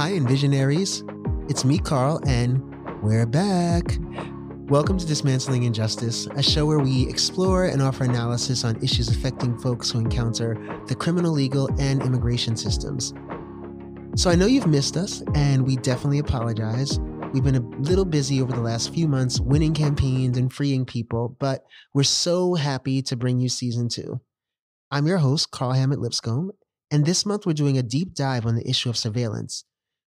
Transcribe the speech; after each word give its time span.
Hi, 0.00 0.12
Envisionaries. 0.12 1.02
It's 1.50 1.62
me, 1.62 1.76
Carl, 1.76 2.22
and 2.26 2.62
we're 3.02 3.26
back. 3.26 3.98
Welcome 4.70 4.96
to 4.96 5.04
Dismantling 5.04 5.64
Injustice, 5.64 6.26
a 6.36 6.42
show 6.42 6.64
where 6.64 6.78
we 6.78 7.06
explore 7.06 7.66
and 7.66 7.82
offer 7.82 8.04
analysis 8.04 8.64
on 8.64 8.82
issues 8.82 9.10
affecting 9.10 9.58
folks 9.58 9.90
who 9.90 9.98
encounter 9.98 10.56
the 10.86 10.94
criminal, 10.94 11.32
legal, 11.32 11.68
and 11.78 12.00
immigration 12.02 12.56
systems. 12.56 13.12
So 14.16 14.30
I 14.30 14.36
know 14.36 14.46
you've 14.46 14.66
missed 14.66 14.96
us, 14.96 15.22
and 15.34 15.66
we 15.66 15.76
definitely 15.76 16.20
apologize. 16.20 16.98
We've 17.34 17.44
been 17.44 17.56
a 17.56 17.80
little 17.80 18.06
busy 18.06 18.40
over 18.40 18.52
the 18.52 18.62
last 18.62 18.94
few 18.94 19.06
months 19.06 19.38
winning 19.38 19.74
campaigns 19.74 20.38
and 20.38 20.50
freeing 20.50 20.86
people, 20.86 21.36
but 21.38 21.66
we're 21.92 22.04
so 22.04 22.54
happy 22.54 23.02
to 23.02 23.16
bring 23.16 23.38
you 23.38 23.50
season 23.50 23.90
two. 23.90 24.22
I'm 24.90 25.06
your 25.06 25.18
host, 25.18 25.50
Carl 25.50 25.72
Hammett 25.72 26.00
Lipscomb, 26.00 26.52
and 26.90 27.04
this 27.04 27.26
month 27.26 27.44
we're 27.44 27.52
doing 27.52 27.76
a 27.76 27.82
deep 27.82 28.14
dive 28.14 28.46
on 28.46 28.54
the 28.54 28.66
issue 28.66 28.88
of 28.88 28.96
surveillance. 28.96 29.66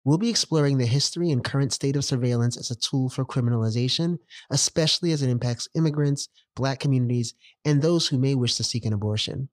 We'll 0.05 0.19
be 0.19 0.29
exploring 0.29 0.77
the 0.77 0.85
history 0.85 1.31
and 1.31 1.43
current 1.43 1.73
state 1.73 1.95
of 1.95 2.05
surveillance 2.05 2.57
as 2.57 2.69
a 2.69 2.75
tool 2.75 3.09
for 3.09 3.25
criminalization, 3.25 4.19
especially 4.51 5.11
as 5.11 5.23
it 5.23 5.31
impacts 5.31 5.67
immigrants, 5.73 6.29
Black 6.55 6.79
communities, 6.79 7.33
and 7.65 7.81
those 7.81 8.07
who 8.07 8.19
may 8.19 8.35
wish 8.35 8.53
to 8.55 8.63
seek 8.63 8.85
an 8.85 8.93
abortion. 8.93 9.49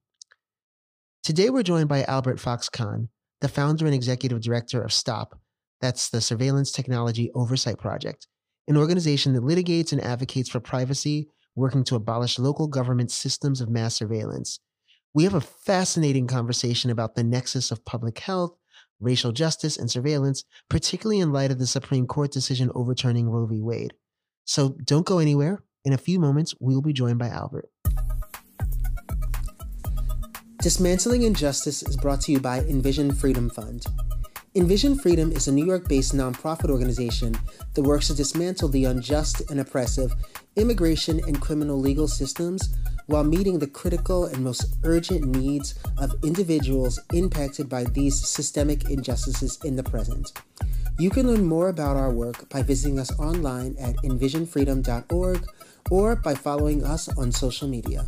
Today, 1.24 1.48
we're 1.48 1.62
joined 1.62 1.88
by 1.88 2.04
Albert 2.04 2.38
Fox 2.38 2.68
Cahn, 2.68 3.08
the 3.40 3.48
founder 3.48 3.86
and 3.86 3.94
executive 3.94 4.42
director 4.42 4.82
of 4.82 4.92
STOP, 4.92 5.40
that's 5.80 6.10
the 6.10 6.20
Surveillance 6.20 6.70
Technology 6.70 7.30
Oversight 7.34 7.78
Project, 7.78 8.28
an 8.68 8.76
organization 8.76 9.32
that 9.32 9.42
litigates 9.42 9.90
and 9.92 10.02
advocates 10.02 10.50
for 10.50 10.60
privacy, 10.60 11.28
working 11.56 11.82
to 11.84 11.96
abolish 11.96 12.38
local 12.38 12.68
government 12.68 13.10
systems 13.10 13.62
of 13.62 13.70
mass 13.70 13.94
surveillance. 13.94 14.60
We 15.14 15.24
have 15.24 15.34
a 15.34 15.40
fascinating 15.40 16.26
conversation 16.26 16.90
about 16.90 17.14
the 17.14 17.24
nexus 17.24 17.70
of 17.70 17.84
public 17.84 18.18
health, 18.18 18.56
racial 19.02 19.32
justice, 19.32 19.76
and 19.76 19.90
surveillance, 19.90 20.44
particularly 20.70 21.20
in 21.20 21.32
light 21.32 21.50
of 21.50 21.58
the 21.58 21.66
Supreme 21.66 22.06
Court 22.06 22.32
decision 22.32 22.70
overturning 22.74 23.28
Roe 23.28 23.46
v. 23.46 23.60
Wade. 23.60 23.92
So 24.44 24.76
don't 24.84 25.06
go 25.06 25.18
anywhere. 25.18 25.62
In 25.84 25.92
a 25.92 25.98
few 25.98 26.20
moments, 26.20 26.54
we 26.60 26.74
will 26.74 26.82
be 26.82 26.92
joined 26.92 27.18
by 27.18 27.28
Albert. 27.28 27.68
Dismantling 30.62 31.22
Injustice 31.22 31.82
is 31.82 31.96
brought 31.96 32.20
to 32.22 32.32
you 32.32 32.38
by 32.38 32.60
Envision 32.60 33.12
Freedom 33.12 33.50
Fund. 33.50 33.84
Envision 34.54 34.98
Freedom 34.98 35.32
is 35.32 35.48
a 35.48 35.52
New 35.52 35.64
York 35.64 35.88
based 35.88 36.14
nonprofit 36.14 36.68
organization 36.68 37.34
that 37.72 37.84
works 37.84 38.08
to 38.08 38.14
dismantle 38.14 38.68
the 38.68 38.84
unjust 38.84 39.40
and 39.50 39.58
oppressive 39.58 40.12
immigration 40.56 41.22
and 41.26 41.40
criminal 41.40 41.80
legal 41.80 42.06
systems 42.06 42.68
while 43.06 43.24
meeting 43.24 43.58
the 43.58 43.66
critical 43.66 44.26
and 44.26 44.44
most 44.44 44.76
urgent 44.84 45.24
needs 45.24 45.74
of 45.96 46.12
individuals 46.22 47.00
impacted 47.14 47.66
by 47.66 47.84
these 47.84 48.28
systemic 48.28 48.90
injustices 48.90 49.58
in 49.64 49.74
the 49.74 49.82
present. 49.82 50.32
You 50.98 51.08
can 51.08 51.28
learn 51.28 51.46
more 51.46 51.70
about 51.70 51.96
our 51.96 52.10
work 52.10 52.46
by 52.50 52.62
visiting 52.62 52.98
us 52.98 53.18
online 53.18 53.74
at 53.80 53.96
envisionfreedom.org 54.04 55.46
or 55.90 56.16
by 56.16 56.34
following 56.34 56.84
us 56.84 57.08
on 57.16 57.32
social 57.32 57.68
media. 57.68 58.06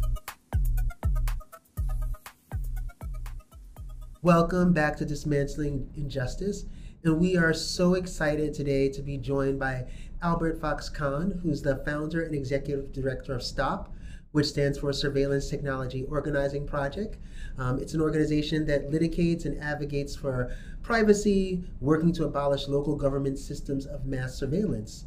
Welcome 4.24 4.72
back 4.72 4.96
to 4.96 5.04
Dismantling 5.04 5.90
Injustice. 5.98 6.64
And 7.04 7.20
we 7.20 7.36
are 7.36 7.52
so 7.52 7.92
excited 7.92 8.54
today 8.54 8.88
to 8.88 9.02
be 9.02 9.18
joined 9.18 9.58
by 9.58 9.84
Albert 10.22 10.58
Fox 10.62 10.88
Cahn, 10.88 11.40
who's 11.42 11.60
the 11.60 11.76
founder 11.84 12.22
and 12.22 12.34
executive 12.34 12.90
director 12.90 13.34
of 13.34 13.42
STOP, 13.42 13.92
which 14.32 14.46
stands 14.46 14.78
for 14.78 14.94
Surveillance 14.94 15.50
Technology 15.50 16.04
Organizing 16.04 16.66
Project. 16.66 17.18
Um, 17.58 17.78
it's 17.78 17.92
an 17.92 18.00
organization 18.00 18.64
that 18.64 18.90
litigates 18.90 19.44
and 19.44 19.62
advocates 19.62 20.16
for 20.16 20.56
privacy, 20.82 21.62
working 21.82 22.10
to 22.14 22.24
abolish 22.24 22.66
local 22.66 22.96
government 22.96 23.38
systems 23.38 23.84
of 23.84 24.06
mass 24.06 24.36
surveillance. 24.36 25.04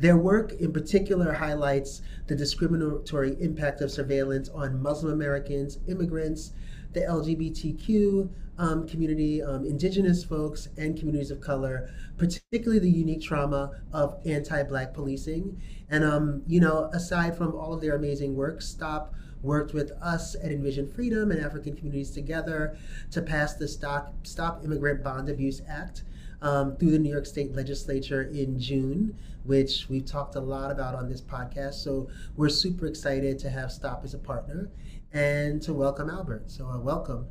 Their 0.00 0.16
work 0.16 0.52
in 0.54 0.72
particular 0.72 1.32
highlights 1.32 2.02
the 2.26 2.34
discriminatory 2.34 3.36
impact 3.40 3.80
of 3.82 3.92
surveillance 3.92 4.48
on 4.48 4.82
Muslim 4.82 5.12
Americans, 5.12 5.78
immigrants, 5.86 6.52
the 6.92 7.00
LGBTQ 7.00 8.30
um, 8.58 8.88
community, 8.88 9.42
um, 9.42 9.64
indigenous 9.64 10.24
folks, 10.24 10.68
and 10.76 10.98
communities 10.98 11.30
of 11.30 11.40
color, 11.40 11.90
particularly 12.16 12.80
the 12.80 12.90
unique 12.90 13.22
trauma 13.22 13.70
of 13.92 14.20
anti 14.26 14.62
Black 14.64 14.92
policing. 14.92 15.60
And, 15.90 16.04
um, 16.04 16.42
you 16.46 16.60
know, 16.60 16.90
aside 16.92 17.36
from 17.36 17.54
all 17.54 17.72
of 17.72 17.80
their 17.80 17.94
amazing 17.94 18.34
work, 18.34 18.60
STOP 18.60 19.14
worked 19.42 19.72
with 19.72 19.92
us 20.02 20.34
at 20.34 20.50
Envision 20.50 20.90
Freedom 20.90 21.30
and 21.30 21.40
African 21.40 21.76
Communities 21.76 22.10
Together 22.10 22.76
to 23.12 23.22
pass 23.22 23.54
the 23.54 23.68
Stop, 23.68 24.14
Stop 24.26 24.64
Immigrant 24.64 25.02
Bond 25.02 25.28
Abuse 25.28 25.62
Act. 25.68 26.02
Um, 26.40 26.76
through 26.76 26.92
the 26.92 27.00
New 27.00 27.10
York 27.10 27.26
State 27.26 27.52
Legislature 27.52 28.22
in 28.22 28.60
June, 28.60 29.18
which 29.42 29.88
we've 29.88 30.04
talked 30.04 30.36
a 30.36 30.40
lot 30.40 30.70
about 30.70 30.94
on 30.94 31.08
this 31.08 31.20
podcast. 31.20 31.74
So 31.74 32.08
we're 32.36 32.48
super 32.48 32.86
excited 32.86 33.40
to 33.40 33.50
have 33.50 33.72
Stop 33.72 34.04
as 34.04 34.14
a 34.14 34.18
partner 34.18 34.70
and 35.12 35.60
to 35.62 35.72
welcome 35.72 36.10
Albert. 36.10 36.50
So, 36.50 36.68
uh, 36.68 36.78
welcome. 36.78 37.26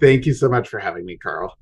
Thank 0.00 0.26
you 0.26 0.32
so 0.32 0.48
much 0.48 0.68
for 0.68 0.78
having 0.78 1.04
me, 1.04 1.16
Carl. 1.16 1.58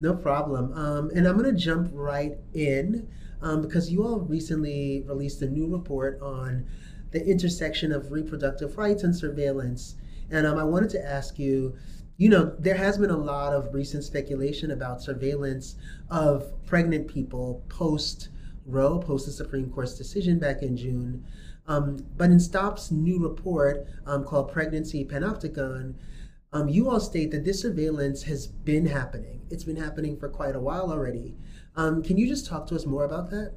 No 0.00 0.14
problem. 0.14 0.72
Um, 0.72 1.10
and 1.14 1.26
I'm 1.26 1.36
going 1.36 1.54
to 1.54 1.60
jump 1.60 1.90
right 1.92 2.32
in 2.54 3.08
um, 3.42 3.62
because 3.62 3.90
you 3.90 4.04
all 4.04 4.20
recently 4.20 5.04
released 5.06 5.42
a 5.42 5.46
new 5.46 5.66
report 5.66 6.20
on 6.22 6.66
the 7.10 7.24
intersection 7.26 7.92
of 7.92 8.12
reproductive 8.12 8.78
rights 8.78 9.02
and 9.02 9.14
surveillance. 9.14 9.96
And 10.30 10.46
um, 10.46 10.58
I 10.58 10.64
wanted 10.64 10.90
to 10.90 11.04
ask 11.04 11.38
you 11.38 11.76
you 12.20 12.28
know, 12.28 12.54
there 12.58 12.74
has 12.74 12.98
been 12.98 13.08
a 13.08 13.16
lot 13.16 13.54
of 13.54 13.72
recent 13.72 14.04
speculation 14.04 14.72
about 14.72 15.00
surveillance 15.00 15.76
of 16.10 16.52
pregnant 16.66 17.08
people 17.08 17.64
post 17.70 18.28
Roe, 18.66 18.98
post 18.98 19.24
the 19.24 19.32
Supreme 19.32 19.70
Court's 19.70 19.96
decision 19.96 20.38
back 20.38 20.60
in 20.60 20.76
June. 20.76 21.24
Um, 21.66 22.04
but 22.18 22.28
in 22.28 22.38
STOP's 22.38 22.90
new 22.90 23.18
report 23.26 23.86
um, 24.04 24.24
called 24.24 24.52
Pregnancy 24.52 25.02
Panopticon, 25.02 25.94
um, 26.52 26.68
you 26.68 26.90
all 26.90 27.00
state 27.00 27.30
that 27.30 27.46
this 27.46 27.62
surveillance 27.62 28.24
has 28.24 28.46
been 28.46 28.84
happening. 28.84 29.40
It's 29.48 29.64
been 29.64 29.76
happening 29.76 30.18
for 30.18 30.28
quite 30.28 30.54
a 30.54 30.60
while 30.60 30.92
already. 30.92 31.36
Um, 31.74 32.02
can 32.02 32.18
you 32.18 32.28
just 32.28 32.46
talk 32.46 32.66
to 32.66 32.76
us 32.76 32.84
more 32.84 33.04
about 33.04 33.30
that? 33.30 33.54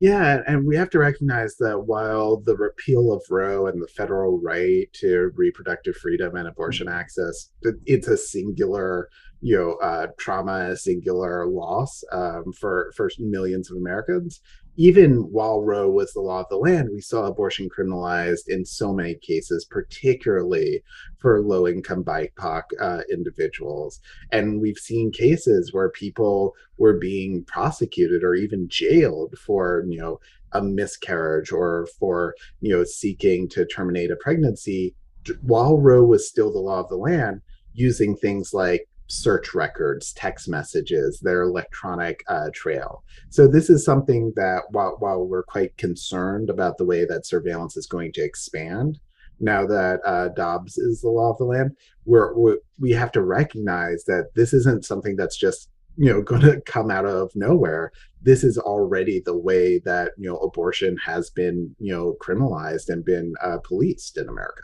Yeah, 0.00 0.42
and 0.46 0.64
we 0.64 0.76
have 0.76 0.90
to 0.90 1.00
recognize 1.00 1.56
that 1.56 1.86
while 1.86 2.36
the 2.36 2.56
repeal 2.56 3.12
of 3.12 3.22
Roe 3.28 3.66
and 3.66 3.82
the 3.82 3.88
federal 3.88 4.40
right 4.40 4.86
to 4.94 5.32
reproductive 5.34 5.96
freedom 5.96 6.36
and 6.36 6.46
abortion 6.46 6.88
access, 6.88 7.50
it's 7.84 8.06
a 8.06 8.16
singular, 8.16 9.08
you 9.40 9.56
know, 9.56 9.72
uh, 9.82 10.06
trauma, 10.16 10.70
a 10.70 10.76
singular 10.76 11.48
loss 11.48 12.04
um, 12.12 12.52
for 12.52 12.92
for 12.96 13.10
millions 13.18 13.72
of 13.72 13.76
Americans 13.76 14.40
even 14.78 15.32
while 15.32 15.60
Roe 15.60 15.90
was 15.90 16.12
the 16.12 16.20
law 16.20 16.40
of 16.40 16.46
the 16.48 16.56
land, 16.56 16.88
we 16.92 17.00
saw 17.00 17.24
abortion 17.24 17.68
criminalized 17.68 18.46
in 18.46 18.64
so 18.64 18.92
many 18.92 19.16
cases, 19.16 19.64
particularly 19.64 20.84
for 21.18 21.42
low 21.42 21.66
income 21.66 22.04
BIPOC 22.04 22.62
uh, 22.80 23.00
individuals. 23.10 24.00
And 24.30 24.60
we've 24.60 24.78
seen 24.78 25.10
cases 25.10 25.74
where 25.74 25.90
people 25.90 26.54
were 26.76 26.96
being 26.96 27.44
prosecuted 27.44 28.22
or 28.22 28.36
even 28.36 28.68
jailed 28.68 29.36
for, 29.36 29.84
you 29.88 29.98
know, 29.98 30.20
a 30.52 30.62
miscarriage 30.62 31.50
or 31.50 31.88
for, 31.98 32.36
you 32.60 32.72
know, 32.72 32.84
seeking 32.84 33.48
to 33.48 33.66
terminate 33.66 34.12
a 34.12 34.16
pregnancy 34.16 34.94
while 35.42 35.76
Roe 35.76 36.04
was 36.04 36.28
still 36.28 36.52
the 36.52 36.60
law 36.60 36.80
of 36.80 36.88
the 36.88 36.96
land, 36.96 37.42
using 37.74 38.16
things 38.16 38.54
like 38.54 38.87
search 39.08 39.54
records, 39.54 40.12
text 40.12 40.48
messages, 40.48 41.20
their 41.20 41.42
electronic 41.42 42.22
uh, 42.28 42.50
trail. 42.52 43.02
So 43.30 43.48
this 43.48 43.70
is 43.70 43.84
something 43.84 44.32
that 44.36 44.64
while, 44.70 44.96
while 44.98 45.24
we're 45.24 45.42
quite 45.42 45.76
concerned 45.76 46.50
about 46.50 46.78
the 46.78 46.84
way 46.84 47.04
that 47.06 47.26
surveillance 47.26 47.76
is 47.76 47.86
going 47.86 48.12
to 48.12 48.22
expand, 48.22 49.00
now 49.40 49.66
that 49.66 50.00
uh, 50.04 50.28
Dobbs 50.28 50.78
is 50.78 51.00
the 51.00 51.08
law 51.08 51.30
of 51.30 51.38
the 51.38 51.44
land, 51.44 51.76
we're, 52.04 52.34
we're, 52.36 52.58
we 52.78 52.90
have 52.92 53.12
to 53.12 53.22
recognize 53.22 54.04
that 54.04 54.30
this 54.34 54.52
isn't 54.52 54.84
something 54.84 55.16
that's 55.16 55.36
just 55.36 55.70
you 55.98 56.12
know 56.12 56.22
going 56.30 56.42
to 56.42 56.60
come 56.62 56.90
out 56.90 57.04
of 57.04 57.30
nowhere 57.34 57.92
this 58.22 58.42
is 58.42 58.58
already 58.58 59.20
the 59.20 59.36
way 59.36 59.78
that 59.78 60.12
you 60.16 60.28
know 60.28 60.36
abortion 60.38 60.96
has 60.96 61.30
been 61.30 61.74
you 61.78 61.92
know 61.92 62.16
criminalized 62.20 62.88
and 62.88 63.04
been 63.04 63.34
uh, 63.42 63.58
policed 63.58 64.16
in 64.16 64.28
america 64.28 64.62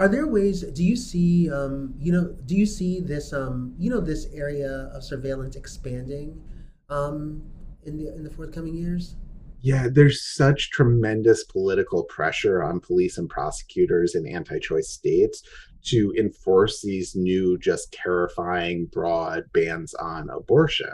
are 0.00 0.08
there 0.08 0.26
ways 0.26 0.62
do 0.62 0.82
you 0.82 0.96
see 0.96 1.50
um, 1.50 1.94
you 1.98 2.10
know 2.10 2.34
do 2.46 2.56
you 2.56 2.64
see 2.64 3.00
this 3.00 3.32
um, 3.34 3.74
you 3.78 3.90
know 3.90 4.00
this 4.00 4.26
area 4.32 4.90
of 4.94 5.04
surveillance 5.04 5.56
expanding 5.56 6.40
um, 6.88 7.42
in 7.84 7.98
the 7.98 8.12
in 8.14 8.24
the 8.24 8.30
forthcoming 8.30 8.74
years? 8.74 9.16
Yeah 9.60 9.88
there's 9.92 10.24
such 10.34 10.70
tremendous 10.70 11.44
political 11.44 12.04
pressure 12.04 12.62
on 12.62 12.80
police 12.80 13.18
and 13.18 13.28
prosecutors 13.28 14.14
in 14.14 14.26
anti-choice 14.26 14.88
states 14.88 15.42
to 15.82 16.14
enforce 16.18 16.80
these 16.80 17.14
new 17.14 17.58
just 17.58 17.92
terrifying 17.92 18.86
broad 18.90 19.44
bans 19.52 19.92
on 19.94 20.30
abortion. 20.30 20.92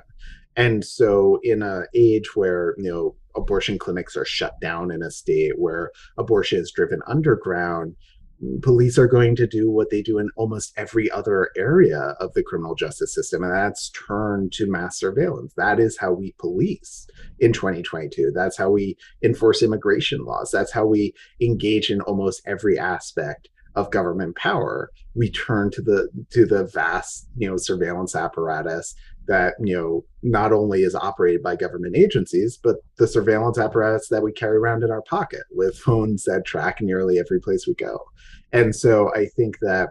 And 0.57 0.85
so 0.85 1.39
in 1.45 1.63
a 1.63 1.83
age 1.95 2.35
where 2.35 2.75
you 2.77 2.91
know 2.91 3.15
abortion 3.37 3.79
clinics 3.79 4.17
are 4.17 4.25
shut 4.25 4.59
down 4.61 4.91
in 4.91 5.03
a 5.05 5.11
state 5.13 5.59
where 5.59 5.93
abortion 6.19 6.59
is 6.59 6.73
driven 6.73 7.03
underground 7.07 7.95
police 8.63 8.99
are 8.99 9.07
going 9.07 9.37
to 9.37 9.47
do 9.47 9.71
what 9.71 9.91
they 9.91 10.03
do 10.03 10.19
in 10.19 10.31
almost 10.37 10.73
every 10.77 11.11
other 11.11 11.51
area 11.57 12.15
of 12.21 12.33
the 12.35 12.43
criminal 12.43 12.75
justice 12.75 13.15
system, 13.15 13.43
and 13.43 13.53
that's 13.53 13.91
turn 13.91 14.51
to 14.53 14.71
mass 14.71 14.99
surveillance. 14.99 15.55
That 15.57 15.81
is 15.81 15.99
how 15.99 16.13
we 16.13 16.35
police 16.39 17.07
in 17.39 17.53
2022. 17.53 18.33
That's 18.35 18.57
how 18.57 18.71
we 18.71 18.97
enforce 19.23 19.63
immigration 19.63 20.25
laws. 20.25 20.51
That's 20.51 20.73
how 20.73 20.87
we 20.87 21.15
engage 21.41 21.91
in 21.91 22.01
almost 22.03 22.43
every 22.47 22.79
aspect 22.79 23.49
of 23.75 23.91
government 23.91 24.37
power. 24.37 24.91
We 25.15 25.31
turn 25.31 25.71
to 25.73 25.83
the 25.83 26.09
to 26.31 26.47
the 26.47 26.65
vast, 26.65 27.29
you 27.37 27.49
know, 27.49 27.57
surveillance 27.57 28.17
apparatus 28.17 28.95
that 29.29 29.55
you 29.61 29.77
know 29.77 30.05
not 30.23 30.53
only 30.53 30.83
is 30.83 30.95
operated 30.95 31.43
by 31.43 31.57
government 31.57 31.97
agencies 31.97 32.59
but 32.63 32.77
the 32.99 33.07
surveillance 33.07 33.59
apparatus 33.59 34.09
that 34.09 34.23
we 34.23 34.33
carry 34.33 34.57
around 34.57 34.83
in 34.83 34.91
our 34.91 35.03
pocket 35.03 35.43
with 35.51 35.79
phones 35.87 36.25
that 36.25 36.45
track 36.45 36.81
nearly 36.81 37.19
every 37.19 37.41
place 37.41 37.67
we 37.67 37.75
go. 37.75 37.99
And 38.53 38.75
so 38.75 39.13
i 39.15 39.27
think 39.37 39.59
that 39.61 39.91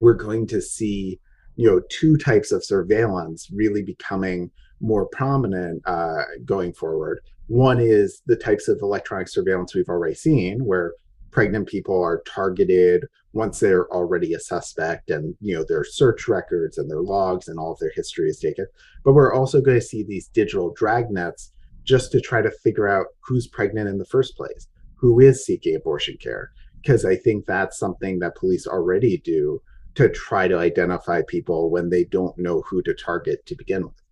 we're 0.00 0.14
going 0.14 0.46
to 0.48 0.60
see 0.60 1.18
you 1.56 1.68
know 1.68 1.80
two 1.90 2.16
types 2.16 2.52
of 2.52 2.64
surveillance 2.64 3.48
really 3.52 3.82
becoming 3.82 4.50
more 4.80 5.06
prominent 5.06 5.82
uh, 5.86 6.22
going 6.44 6.72
forward. 6.72 7.20
One 7.48 7.80
is 7.80 8.22
the 8.26 8.36
types 8.36 8.68
of 8.68 8.78
electronic 8.82 9.28
surveillance 9.28 9.74
we've 9.74 9.88
already 9.88 10.14
seen 10.14 10.64
where 10.64 10.92
pregnant 11.38 11.68
people 11.68 12.02
are 12.02 12.20
targeted 12.26 13.06
once 13.32 13.60
they're 13.60 13.88
already 13.92 14.34
a 14.34 14.40
suspect 14.40 15.08
and 15.08 15.36
you 15.40 15.54
know 15.54 15.64
their 15.68 15.84
search 15.84 16.26
records 16.26 16.78
and 16.78 16.90
their 16.90 17.00
logs 17.00 17.46
and 17.46 17.60
all 17.60 17.70
of 17.70 17.78
their 17.78 17.92
history 17.94 18.28
is 18.28 18.40
taken. 18.40 18.66
But 19.04 19.12
we're 19.12 19.32
also 19.32 19.60
going 19.60 19.78
to 19.78 19.86
see 19.86 20.02
these 20.02 20.26
digital 20.26 20.74
dragnets 20.74 21.50
just 21.84 22.10
to 22.10 22.20
try 22.20 22.42
to 22.42 22.50
figure 22.50 22.88
out 22.88 23.06
who's 23.20 23.46
pregnant 23.46 23.88
in 23.88 23.98
the 23.98 24.04
first 24.04 24.36
place 24.36 24.66
who 24.96 25.20
is 25.20 25.46
seeking 25.46 25.76
abortion 25.76 26.16
care 26.20 26.50
because 26.82 27.04
i 27.04 27.14
think 27.14 27.46
that's 27.46 27.78
something 27.78 28.18
that 28.18 28.34
police 28.34 28.66
already 28.66 29.18
do 29.18 29.62
to 29.94 30.08
try 30.08 30.48
to 30.48 30.58
identify 30.58 31.22
people 31.28 31.70
when 31.70 31.88
they 31.88 32.02
don't 32.02 32.36
know 32.36 32.62
who 32.62 32.82
to 32.82 32.94
target 32.94 33.46
to 33.46 33.54
begin 33.54 33.84
with. 33.84 34.02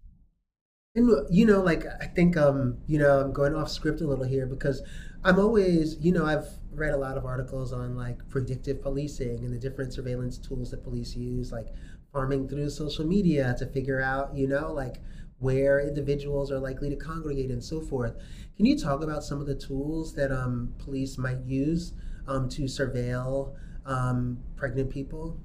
And 0.94 1.10
you 1.28 1.44
know 1.44 1.60
like 1.60 1.84
i 2.00 2.06
think 2.06 2.36
um 2.36 2.78
you 2.86 2.98
know 3.00 3.20
i'm 3.20 3.32
going 3.32 3.56
off 3.56 3.68
script 3.68 4.00
a 4.00 4.06
little 4.06 4.24
here 4.24 4.46
because 4.46 4.80
i'm 5.26 5.38
always 5.38 5.96
you 6.00 6.12
know 6.12 6.24
i've 6.24 6.48
read 6.76 6.92
a 6.92 6.96
lot 6.96 7.16
of 7.16 7.24
articles 7.24 7.72
on 7.72 7.96
like 7.96 8.26
predictive 8.28 8.82
policing 8.82 9.44
and 9.44 9.52
the 9.52 9.58
different 9.58 9.92
surveillance 9.92 10.38
tools 10.38 10.70
that 10.70 10.84
police 10.84 11.16
use, 11.16 11.50
like 11.50 11.68
farming 12.12 12.48
through 12.48 12.68
social 12.70 13.04
media 13.06 13.54
to 13.58 13.66
figure 13.66 14.00
out, 14.00 14.34
you 14.34 14.46
know, 14.46 14.72
like 14.72 14.96
where 15.38 15.80
individuals 15.80 16.50
are 16.50 16.58
likely 16.58 16.88
to 16.88 16.96
congregate 16.96 17.50
and 17.50 17.62
so 17.62 17.80
forth. 17.80 18.14
Can 18.56 18.66
you 18.66 18.78
talk 18.78 19.02
about 19.02 19.24
some 19.24 19.40
of 19.40 19.46
the 19.46 19.54
tools 19.54 20.14
that 20.14 20.32
um, 20.32 20.72
police 20.78 21.18
might 21.18 21.40
use 21.44 21.92
um, 22.26 22.48
to 22.50 22.62
surveil 22.62 23.54
um, 23.84 24.38
pregnant 24.56 24.90
people? 24.90 25.38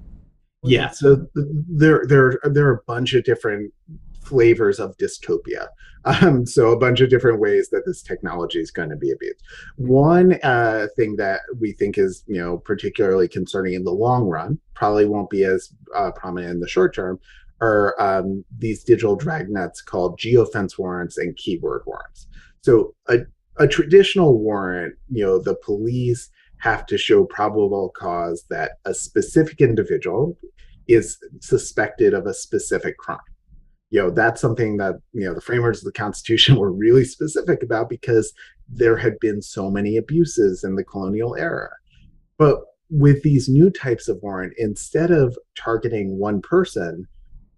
Yeah, 0.64 0.90
so 0.90 1.26
there 1.34 2.04
there 2.06 2.38
there 2.44 2.68
are 2.68 2.74
a 2.74 2.82
bunch 2.86 3.14
of 3.14 3.24
different 3.24 3.72
flavors 4.24 4.78
of 4.80 4.96
dystopia. 4.98 5.68
Um, 6.04 6.46
so 6.46 6.72
a 6.72 6.78
bunch 6.78 7.00
of 7.00 7.10
different 7.10 7.40
ways 7.40 7.68
that 7.70 7.84
this 7.86 8.02
technology 8.02 8.58
is 8.58 8.70
going 8.70 8.90
to 8.90 8.96
be 8.96 9.12
abused. 9.12 9.42
One 9.76 10.34
uh, 10.42 10.88
thing 10.96 11.16
that 11.16 11.40
we 11.60 11.72
think 11.72 11.96
is, 11.96 12.24
you 12.26 12.40
know, 12.40 12.58
particularly 12.58 13.28
concerning 13.28 13.74
in 13.74 13.84
the 13.84 13.92
long 13.92 14.24
run, 14.24 14.58
probably 14.74 15.06
won't 15.06 15.30
be 15.30 15.44
as 15.44 15.72
uh, 15.94 16.10
prominent 16.12 16.52
in 16.52 16.60
the 16.60 16.68
short 16.68 16.94
term, 16.94 17.20
are 17.60 17.94
um, 18.02 18.44
these 18.58 18.82
digital 18.82 19.16
dragnets 19.16 19.84
called 19.84 20.18
geofence 20.18 20.76
warrants 20.76 21.18
and 21.18 21.36
keyword 21.36 21.82
warrants. 21.86 22.26
So 22.62 22.94
a, 23.08 23.18
a 23.58 23.68
traditional 23.68 24.38
warrant, 24.38 24.96
you 25.08 25.24
know, 25.24 25.38
the 25.38 25.54
police 25.54 26.30
have 26.58 26.86
to 26.86 26.98
show 26.98 27.24
probable 27.24 27.92
cause 27.96 28.44
that 28.50 28.72
a 28.84 28.94
specific 28.94 29.60
individual 29.60 30.36
is 30.88 31.18
suspected 31.40 32.12
of 32.14 32.26
a 32.26 32.34
specific 32.34 32.98
crime 32.98 33.18
you 33.92 34.00
know 34.00 34.10
that's 34.10 34.40
something 34.40 34.78
that 34.78 34.94
you 35.12 35.24
know 35.24 35.34
the 35.34 35.40
framers 35.40 35.78
of 35.78 35.84
the 35.84 35.92
constitution 35.92 36.56
were 36.58 36.72
really 36.72 37.04
specific 37.04 37.62
about 37.62 37.88
because 37.88 38.32
there 38.68 38.96
had 38.96 39.18
been 39.20 39.40
so 39.40 39.70
many 39.70 39.96
abuses 39.96 40.64
in 40.64 40.74
the 40.74 40.84
colonial 40.84 41.36
era. 41.36 41.68
But 42.38 42.60
with 42.88 43.22
these 43.22 43.48
new 43.48 43.70
types 43.70 44.08
of 44.08 44.18
warrant 44.22 44.54
instead 44.56 45.10
of 45.10 45.38
targeting 45.54 46.18
one 46.18 46.42
person 46.42 47.06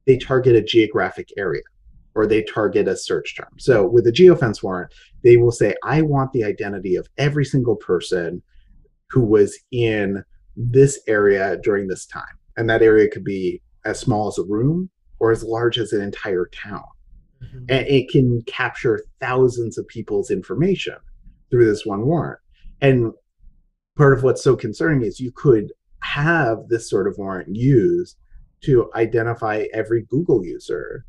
they 0.06 0.18
target 0.18 0.54
a 0.54 0.62
geographic 0.62 1.28
area 1.38 1.62
or 2.14 2.26
they 2.26 2.42
target 2.42 2.86
a 2.86 2.96
search 2.96 3.34
term. 3.36 3.48
So 3.58 3.86
with 3.86 4.06
a 4.06 4.12
geofence 4.12 4.62
warrant 4.62 4.92
they 5.22 5.36
will 5.36 5.52
say 5.52 5.74
i 5.84 6.02
want 6.02 6.32
the 6.32 6.44
identity 6.44 6.96
of 6.96 7.08
every 7.16 7.44
single 7.44 7.76
person 7.76 8.42
who 9.10 9.22
was 9.22 9.56
in 9.70 10.22
this 10.56 11.00
area 11.06 11.56
during 11.62 11.88
this 11.88 12.06
time. 12.06 12.36
And 12.56 12.68
that 12.70 12.82
area 12.82 13.08
could 13.08 13.24
be 13.24 13.60
as 13.84 13.98
small 13.98 14.28
as 14.28 14.38
a 14.38 14.44
room 14.44 14.90
or 15.24 15.32
as 15.32 15.42
large 15.42 15.78
as 15.78 15.94
an 15.94 16.02
entire 16.02 16.50
town. 16.52 16.84
Mm-hmm. 17.42 17.64
And 17.70 17.86
it 17.86 18.10
can 18.10 18.42
capture 18.42 19.02
thousands 19.20 19.78
of 19.78 19.88
people's 19.88 20.30
information 20.30 20.96
through 21.50 21.64
this 21.64 21.86
one 21.86 22.04
warrant. 22.04 22.40
And 22.82 23.10
part 23.96 24.12
of 24.12 24.22
what's 24.22 24.44
so 24.44 24.54
concerning 24.54 25.00
is 25.02 25.20
you 25.20 25.32
could 25.32 25.72
have 26.00 26.68
this 26.68 26.90
sort 26.90 27.08
of 27.08 27.16
warrant 27.16 27.56
used 27.56 28.18
to 28.64 28.90
identify 28.94 29.64
every 29.72 30.02
Google 30.10 30.44
user 30.44 31.06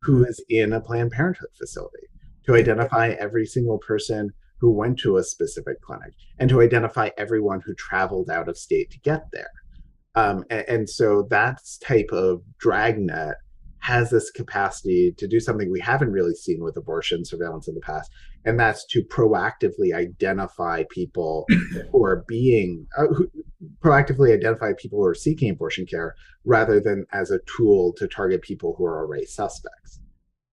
who 0.00 0.24
is 0.24 0.40
in 0.48 0.72
a 0.72 0.80
Planned 0.80 1.10
Parenthood 1.10 1.50
facility, 1.58 2.06
to 2.46 2.54
identify 2.54 3.08
every 3.18 3.46
single 3.46 3.78
person 3.78 4.30
who 4.60 4.70
went 4.70 4.96
to 5.00 5.16
a 5.16 5.24
specific 5.24 5.80
clinic, 5.80 6.12
and 6.38 6.48
to 6.50 6.60
identify 6.60 7.10
everyone 7.18 7.60
who 7.66 7.74
traveled 7.74 8.30
out 8.30 8.48
of 8.48 8.56
state 8.56 8.92
to 8.92 9.00
get 9.00 9.24
there. 9.32 9.50
Um, 10.14 10.44
and, 10.50 10.64
and, 10.68 10.90
so 10.90 11.26
that 11.30 11.60
type 11.84 12.10
of 12.12 12.42
dragnet 12.58 13.36
has 13.78 14.10
this 14.10 14.30
capacity 14.30 15.14
to 15.18 15.28
do 15.28 15.38
something 15.38 15.70
we 15.70 15.80
haven't 15.80 16.10
really 16.10 16.34
seen 16.34 16.62
with 16.62 16.76
abortion 16.76 17.24
surveillance 17.24 17.68
in 17.68 17.74
the 17.74 17.80
past, 17.80 18.10
and 18.44 18.58
that's 18.58 18.84
to 18.86 19.04
proactively 19.04 19.94
identify 19.94 20.84
people 20.90 21.46
who 21.92 22.04
are 22.04 22.24
being 22.26 22.86
uh, 22.98 23.06
who, 23.06 23.30
proactively 23.84 24.32
identify 24.32 24.72
people 24.76 24.98
who 24.98 25.06
are 25.06 25.14
seeking 25.14 25.50
abortion 25.50 25.86
care 25.86 26.14
rather 26.44 26.80
than 26.80 27.06
as 27.12 27.30
a 27.30 27.40
tool 27.46 27.92
to 27.96 28.08
target 28.08 28.42
people 28.42 28.74
who 28.76 28.84
are 28.84 28.98
already 28.98 29.26
suspects. 29.26 30.00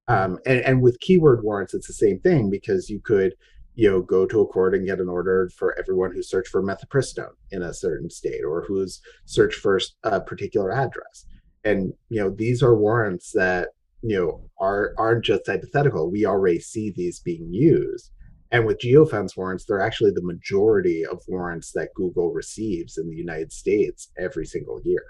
Um, 0.08 0.40
and, 0.46 0.62
and 0.62 0.82
with 0.82 1.00
keyword 1.00 1.44
warrants, 1.44 1.74
it's 1.74 1.88
the 1.88 1.94
same 1.94 2.20
thing 2.20 2.50
because 2.50 2.90
you 2.90 3.02
could 3.02 3.34
you 3.78 3.90
know 3.90 4.02
go 4.02 4.26
to 4.26 4.42
a 4.42 4.48
court 4.48 4.74
and 4.74 4.88
get 4.88 5.00
an 5.00 5.08
order 5.08 5.50
for 5.56 5.78
everyone 5.78 6.12
who 6.12 6.24
searched 6.24 6.50
for 6.50 6.64
mifepristone 6.64 7.36
in 7.52 7.62
a 7.62 7.74
certain 7.74 8.10
state 8.10 8.44
or 8.44 8.66
who's 8.66 9.00
searched 9.26 9.60
for 9.60 9.80
a 10.04 10.20
particular 10.20 10.72
address. 10.72 11.26
And 11.64 11.94
you 12.10 12.20
know 12.20 12.32
these 12.32 12.64
are 12.64 12.76
warrants 12.76 13.32
that 13.34 13.70
you 14.02 14.18
know 14.18 14.50
are 14.60 14.94
aren't 14.98 15.26
just 15.26 15.46
hypothetical. 15.46 16.12
We 16.12 16.26
already 16.26 16.60
see 16.60 16.92
these 16.92 17.20
being 17.20 17.54
used. 17.54 18.12
And 18.52 18.66
with 18.66 18.80
geofence 18.80 19.38
warrants 19.38 19.66
they're 19.66 19.82
actually 19.82 20.12
the 20.12 20.24
majority 20.24 21.06
of 21.06 21.22
warrants 21.28 21.72
that 21.74 21.94
google 21.96 22.32
receives 22.34 22.98
in 22.98 23.08
the 23.08 23.16
united 23.16 23.52
states 23.52 24.12
every 24.18 24.46
single 24.46 24.82
year. 24.84 25.06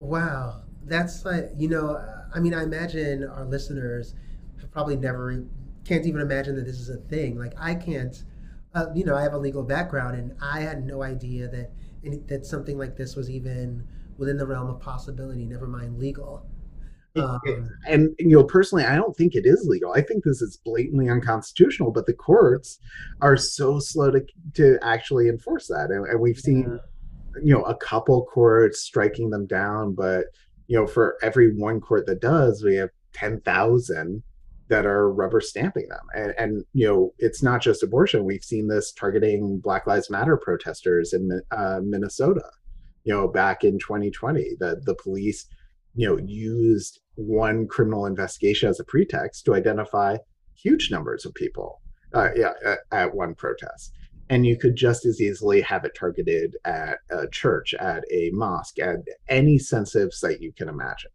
Wow. 0.00 0.62
That's 0.84 1.24
like 1.26 1.50
you 1.56 1.68
know 1.68 2.02
i 2.34 2.40
mean 2.40 2.54
i 2.54 2.62
imagine 2.62 3.24
our 3.24 3.44
listeners 3.44 4.14
have 4.58 4.72
probably 4.72 4.96
never 4.96 5.30
can't 5.84 6.06
even 6.06 6.20
imagine 6.20 6.56
that 6.56 6.64
this 6.64 6.78
is 6.78 6.88
a 6.88 6.96
thing. 6.96 7.38
Like 7.38 7.54
I 7.58 7.74
can't, 7.74 8.22
uh, 8.74 8.86
you 8.94 9.04
know, 9.04 9.16
I 9.16 9.22
have 9.22 9.34
a 9.34 9.38
legal 9.38 9.62
background, 9.62 10.16
and 10.16 10.34
I 10.40 10.60
had 10.60 10.84
no 10.86 11.02
idea 11.02 11.48
that 11.48 11.72
that 12.28 12.46
something 12.46 12.78
like 12.78 12.96
this 12.96 13.16
was 13.16 13.30
even 13.30 13.86
within 14.18 14.36
the 14.36 14.46
realm 14.46 14.68
of 14.68 14.80
possibility. 14.80 15.44
Never 15.44 15.66
mind 15.66 15.98
legal. 15.98 16.46
Um, 17.14 17.68
and 17.86 18.14
you 18.18 18.36
know, 18.36 18.44
personally, 18.44 18.84
I 18.84 18.96
don't 18.96 19.14
think 19.16 19.34
it 19.34 19.44
is 19.44 19.66
legal. 19.68 19.92
I 19.92 20.00
think 20.00 20.24
this 20.24 20.40
is 20.40 20.56
blatantly 20.64 21.08
unconstitutional. 21.10 21.90
But 21.90 22.06
the 22.06 22.14
courts 22.14 22.78
are 23.20 23.36
so 23.36 23.78
slow 23.78 24.10
to 24.10 24.24
to 24.54 24.78
actually 24.82 25.28
enforce 25.28 25.66
that, 25.68 25.90
and, 25.90 26.06
and 26.06 26.20
we've 26.20 26.38
seen, 26.38 26.80
yeah. 27.36 27.42
you 27.42 27.54
know, 27.54 27.64
a 27.64 27.76
couple 27.76 28.24
courts 28.24 28.80
striking 28.80 29.30
them 29.30 29.46
down. 29.46 29.94
But 29.94 30.26
you 30.68 30.78
know, 30.78 30.86
for 30.86 31.18
every 31.22 31.54
one 31.54 31.80
court 31.80 32.06
that 32.06 32.20
does, 32.20 32.64
we 32.64 32.76
have 32.76 32.90
ten 33.12 33.40
thousand 33.42 34.22
that 34.72 34.86
are 34.86 35.12
rubber 35.12 35.42
stamping 35.42 35.86
them. 35.90 36.00
And, 36.14 36.34
and, 36.38 36.64
you 36.72 36.86
know, 36.86 37.12
it's 37.18 37.42
not 37.42 37.60
just 37.60 37.82
abortion. 37.82 38.24
We've 38.24 38.42
seen 38.42 38.68
this 38.68 38.90
targeting 38.90 39.60
Black 39.60 39.86
Lives 39.86 40.08
Matter 40.08 40.38
protesters 40.38 41.12
in 41.12 41.42
uh, 41.50 41.80
Minnesota. 41.82 42.48
You 43.04 43.12
know, 43.12 43.28
back 43.28 43.64
in 43.64 43.78
2020, 43.78 44.56
the 44.58 44.80
the 44.82 44.94
police, 44.94 45.46
you 45.94 46.08
know, 46.08 46.18
used 46.24 47.00
one 47.16 47.66
criminal 47.68 48.06
investigation 48.06 48.70
as 48.70 48.80
a 48.80 48.84
pretext 48.84 49.44
to 49.44 49.54
identify 49.54 50.16
huge 50.54 50.90
numbers 50.90 51.26
of 51.26 51.34
people. 51.34 51.82
Uh, 52.14 52.30
yeah, 52.34 52.52
at, 52.64 52.78
at 52.92 53.14
one 53.14 53.34
protest 53.34 53.92
and 54.30 54.46
you 54.46 54.56
could 54.56 54.76
just 54.76 55.04
as 55.04 55.20
easily 55.20 55.60
have 55.60 55.84
it 55.84 55.94
targeted 55.94 56.56
at 56.64 57.00
a 57.10 57.26
church, 57.28 57.74
at 57.74 58.04
a 58.10 58.30
mosque, 58.32 58.78
at 58.78 58.96
any 59.28 59.58
sensitive 59.58 60.14
site 60.14 60.40
you 60.40 60.52
can 60.52 60.68
imagine. 60.68 61.10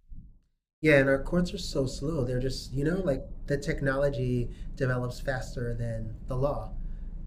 Yeah, 0.81 0.99
and 0.99 1.09
our 1.09 1.21
courts 1.23 1.53
are 1.53 1.57
so 1.57 1.85
slow. 1.87 2.23
They're 2.23 2.39
just, 2.39 2.71
you 2.71 2.83
know, 2.83 3.01
like 3.03 3.23
the 3.47 3.57
technology 3.57 4.49
develops 4.75 5.19
faster 5.19 5.73
than 5.73 6.15
the 6.27 6.35
law. 6.35 6.73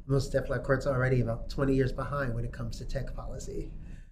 most 0.07 0.33
definitely 0.33 0.59
our 0.59 0.65
courts 0.65 0.87
are 0.87 0.95
already 0.97 1.21
about 1.21 1.51
20 1.51 1.75
years 1.75 1.93
behind 1.93 2.35
when 2.35 2.45
it 2.45 2.53
comes 2.53 2.79
to 2.79 2.85
tech 2.85 3.15
policy. 3.15 3.71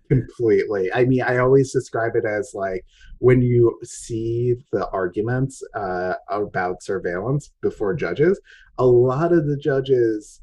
Completely. 0.09 0.93
I 0.93 1.05
mean, 1.05 1.23
I 1.23 1.39
always 1.39 1.73
describe 1.73 2.17
it 2.17 2.25
as 2.25 2.53
like 2.55 2.85
when 3.19 3.43
you 3.43 3.79
see 3.85 4.55
the 4.73 4.89
arguments 4.91 5.63
uh, 5.75 6.15
about 6.31 6.83
surveillance 6.83 7.51
before 7.61 7.95
judges, 7.95 8.41
a 8.79 8.87
lot 8.87 9.33
of 9.33 9.47
the 9.47 9.57
judges 9.57 10.41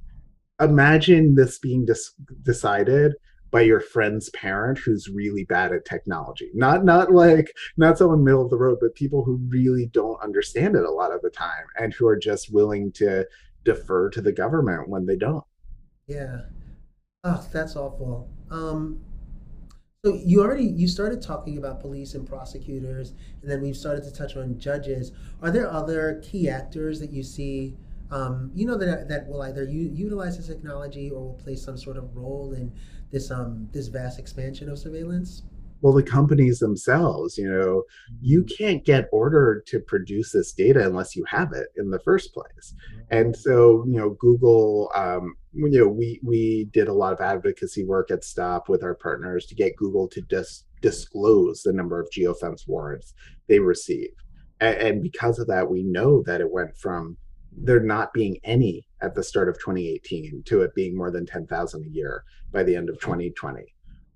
imagine 0.61 1.35
this 1.35 1.59
being 1.59 1.85
dis- 1.85 2.13
decided 2.43 3.13
by 3.55 3.61
your 3.61 3.79
friend's 3.79 4.29
parent 4.31 4.77
who's 4.77 5.07
really 5.07 5.45
bad 5.45 5.71
at 5.71 5.85
technology. 5.85 6.51
Not 6.53 6.83
not 6.83 7.13
like 7.13 7.55
not 7.77 7.97
someone 7.97 8.21
middle 8.21 8.43
of 8.43 8.49
the 8.49 8.57
road, 8.57 8.79
but 8.81 8.93
people 8.95 9.23
who 9.23 9.39
really 9.47 9.85
don't 9.93 10.21
understand 10.21 10.75
it 10.75 10.83
a 10.83 10.91
lot 10.91 11.13
of 11.13 11.21
the 11.21 11.29
time 11.29 11.63
and 11.79 11.93
who 11.93 12.05
are 12.05 12.17
just 12.17 12.51
willing 12.51 12.91
to 12.95 13.25
defer 13.63 14.09
to 14.09 14.19
the 14.19 14.33
government 14.33 14.89
when 14.89 15.05
they 15.05 15.15
don't. 15.15 15.45
Yeah. 16.05 16.41
Oh, 17.23 17.47
that's 17.53 17.77
awful. 17.77 18.29
Um, 18.51 18.99
so 20.03 20.15
you 20.15 20.41
already 20.41 20.65
you 20.65 20.89
started 20.89 21.21
talking 21.21 21.57
about 21.57 21.79
police 21.79 22.13
and 22.13 22.27
prosecutors, 22.27 23.13
and 23.41 23.49
then 23.49 23.61
we've 23.61 23.77
started 23.77 24.03
to 24.03 24.11
touch 24.11 24.35
on 24.35 24.59
judges. 24.59 25.13
Are 25.41 25.49
there 25.49 25.71
other 25.71 26.21
key 26.21 26.49
actors 26.49 26.99
that 26.99 27.11
you 27.11 27.23
see? 27.23 27.77
Um, 28.11 28.51
you 28.53 28.67
know 28.67 28.77
that 28.77 29.07
that 29.07 29.27
will 29.29 29.41
either 29.43 29.63
u- 29.63 29.91
utilize 29.93 30.35
this 30.35 30.47
technology 30.47 31.09
or 31.09 31.21
will 31.21 31.39
play 31.41 31.55
some 31.55 31.77
sort 31.77 31.95
of 31.95 32.13
role 32.17 32.51
in 32.51 32.73
this 33.11 33.31
um 33.31 33.67
this 33.71 33.87
vast 33.87 34.19
expansion 34.19 34.69
of 34.69 34.77
surveillance. 34.79 35.43
well 35.81 35.93
the 35.93 36.03
companies 36.03 36.59
themselves 36.59 37.37
you 37.37 37.49
know 37.49 37.83
you 38.21 38.43
Mhm. 38.43 38.57
can't 38.57 38.85
get 38.85 39.07
ordered 39.11 39.65
to 39.67 39.79
produce 39.79 40.31
this 40.31 40.53
data 40.53 40.85
unless 40.85 41.15
you 41.15 41.23
have 41.25 41.51
it 41.53 41.67
in 41.75 41.89
the 41.89 41.99
first 41.99 42.33
place 42.33 42.73
and 43.11 43.35
so 43.35 43.83
you 43.85 43.97
know 43.99 44.11
google 44.19 44.89
um, 44.95 45.35
you 45.53 45.69
know 45.79 45.87
we 45.87 46.19
we 46.23 46.65
did 46.73 46.87
a 46.87 46.93
lot 46.93 47.13
of 47.13 47.21
advocacy 47.21 47.83
work 47.85 48.09
at 48.11 48.23
stop 48.23 48.67
with 48.69 48.83
our 48.83 48.95
partners 48.95 49.45
to 49.47 49.55
get 49.55 49.75
google 49.77 50.07
to 50.07 50.21
just 50.29 50.65
disclose 50.81 51.61
the 51.61 51.73
number 51.73 51.99
of 51.99 52.09
geofence 52.15 52.67
warrants 52.67 53.13
they 53.47 53.59
receive 53.59 54.09
and, 54.59 54.77
and 54.77 55.03
because 55.03 55.37
of 55.39 55.47
that 55.47 55.69
we 55.69 55.83
know 55.83 56.23
that 56.23 56.41
it 56.41 56.51
went 56.51 56.75
from 56.77 57.17
there 57.57 57.79
not 57.79 58.11
being 58.13 58.37
any 58.43 58.85
at 59.05 59.15
the 59.15 59.23
start 59.23 59.47
of 59.47 59.55
2018 59.59 60.43
to 60.45 60.61
it 60.61 60.75
being 60.75 60.97
more 60.97 61.11
than 61.11 61.25
10,000 61.25 61.83
a 61.83 61.89
year 61.89 62.23
by 62.51 62.63
the 62.63 62.75
end 62.75 62.89
of 62.89 62.99
2020 62.99 63.61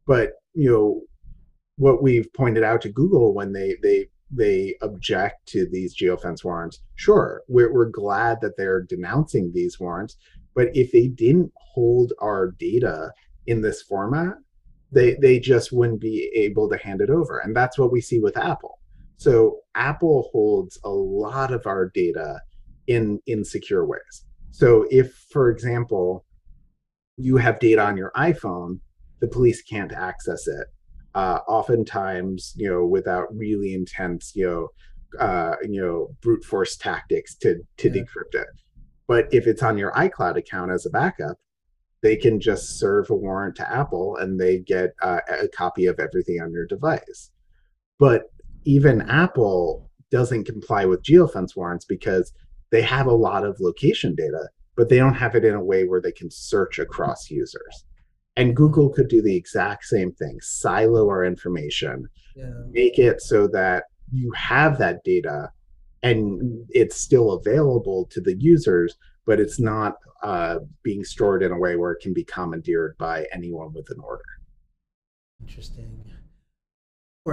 but 0.05 0.33
you 0.55 0.69
know 0.69 1.01
what 1.79 2.03
we've 2.03 2.31
pointed 2.33 2.63
out 2.63 2.81
to 2.81 2.89
Google 2.89 3.33
when 3.33 3.53
they 3.53 3.75
they 3.81 4.07
they 4.31 4.75
object 4.81 5.47
to 5.47 5.67
these 5.71 5.95
geofence 5.95 6.43
warrants. 6.43 6.81
Sure, 6.95 7.41
we're, 7.47 7.73
we're 7.73 7.89
glad 7.89 8.39
that 8.41 8.57
they're 8.57 8.83
denouncing 8.83 9.51
these 9.51 9.79
warrants, 9.79 10.17
but 10.53 10.67
if 10.75 10.91
they 10.91 11.07
didn't 11.07 11.51
hold 11.55 12.13
our 12.21 12.51
data 12.59 13.11
in 13.47 13.61
this 13.61 13.81
format, 13.81 14.35
they 14.91 15.15
they 15.15 15.39
just 15.39 15.71
wouldn't 15.71 16.01
be 16.01 16.29
able 16.35 16.69
to 16.69 16.77
hand 16.77 17.01
it 17.01 17.09
over, 17.09 17.39
and 17.39 17.55
that's 17.55 17.77
what 17.77 17.91
we 17.91 18.01
see 18.01 18.19
with 18.19 18.37
Apple. 18.37 18.79
So 19.17 19.59
Apple 19.75 20.29
holds 20.31 20.79
a 20.83 20.89
lot 20.89 21.53
of 21.53 21.65
our 21.65 21.89
data 21.89 22.41
in 22.87 23.21
in 23.25 23.45
secure 23.45 23.85
ways. 23.85 24.25
So 24.51 24.85
if, 24.89 25.13
for 25.31 25.49
example, 25.49 26.25
you 27.17 27.37
have 27.37 27.59
data 27.59 27.81
on 27.81 27.97
your 27.97 28.11
iPhone, 28.15 28.79
the 29.19 29.27
police 29.27 29.61
can't 29.61 29.91
access 29.91 30.47
it. 30.47 30.67
Uh, 31.15 31.39
oftentimes, 31.47 32.53
you 32.55 32.69
know, 32.69 32.85
without 32.85 33.27
really 33.35 33.73
intense, 33.73 34.33
you 34.35 34.47
know, 34.47 34.67
uh, 35.19 35.55
you 35.63 35.81
know, 35.81 36.15
brute 36.21 36.43
force 36.43 36.77
tactics 36.77 37.35
to 37.35 37.59
to 37.77 37.89
Yeah. 37.89 38.03
decrypt 38.03 38.35
it. 38.35 38.47
But 39.07 39.27
if 39.33 39.47
it's 39.47 39.63
on 39.63 39.77
your 39.77 39.91
iCloud 39.93 40.37
account 40.37 40.71
as 40.71 40.85
a 40.85 40.89
backup, 40.91 41.37
they 42.01 42.15
can 42.15 42.39
just 42.39 42.79
serve 42.79 43.09
a 43.09 43.15
warrant 43.15 43.55
to 43.55 43.71
Apple 43.71 44.17
and 44.17 44.39
they 44.39 44.59
get 44.59 44.93
uh, 45.01 45.19
a 45.27 45.47
copy 45.47 45.87
of 45.87 45.99
everything 45.99 46.39
on 46.41 46.53
your 46.53 46.65
device. 46.67 47.31
But 47.97 48.31
even 48.65 49.01
Apple 49.01 49.89
doesn't 50.11 50.45
comply 50.45 50.85
with 50.85 51.03
geofence 51.03 51.55
warrants 51.55 51.85
because 51.85 52.31
they 52.71 52.81
have 52.81 53.07
a 53.07 53.11
lot 53.13 53.43
of 53.45 53.59
location 53.59 54.15
data, 54.15 54.49
but 54.75 54.89
they 54.89 54.97
don't 54.97 55.13
have 55.15 55.35
it 55.35 55.45
in 55.45 55.55
a 55.55 55.63
way 55.63 55.85
where 55.85 56.01
they 56.01 56.11
can 56.11 56.29
search 56.29 56.79
across 56.79 57.29
users. 57.29 57.85
And 58.35 58.55
Google 58.55 58.89
could 58.89 59.07
do 59.09 59.21
the 59.21 59.35
exact 59.35 59.85
same 59.85 60.11
thing 60.13 60.37
silo 60.41 61.07
our 61.09 61.25
information, 61.25 62.07
Yeah. 62.35 62.51
make 62.69 62.97
it 62.99 63.21
so 63.21 63.47
that 63.49 63.85
you 64.11 64.31
have 64.31 64.77
that 64.77 65.03
data 65.03 65.51
and 66.03 66.65
it's 66.69 66.95
still 66.95 67.33
available 67.33 68.05
to 68.11 68.21
the 68.21 68.35
users, 68.39 68.95
but 69.25 69.39
it's 69.39 69.59
not 69.59 69.97
uh, 70.23 70.59
being 70.83 71.03
stored 71.03 71.43
in 71.43 71.51
a 71.51 71.57
way 71.59 71.75
where 71.75 71.91
it 71.91 72.01
can 72.01 72.13
be 72.13 72.23
commandeered 72.23 72.97
by 72.97 73.25
anyone 73.33 73.73
with 73.73 73.89
an 73.89 73.99
order. 73.99 74.23
Interesting. 75.41 76.03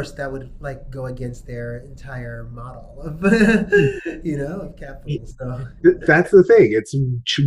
Of 0.00 0.06
course, 0.06 0.12
that 0.12 0.32
would 0.32 0.50
like 0.60 0.90
go 0.90 1.06
against 1.06 1.46
their 1.46 1.78
entire 1.78 2.44
model 2.44 3.00
of, 3.00 3.22
you 4.24 4.36
know, 4.36 4.60
of 4.60 4.76
capital. 4.76 5.26
So, 5.26 5.66
That's 6.06 6.30
the 6.30 6.44
thing. 6.44 6.70
It's 6.72 6.94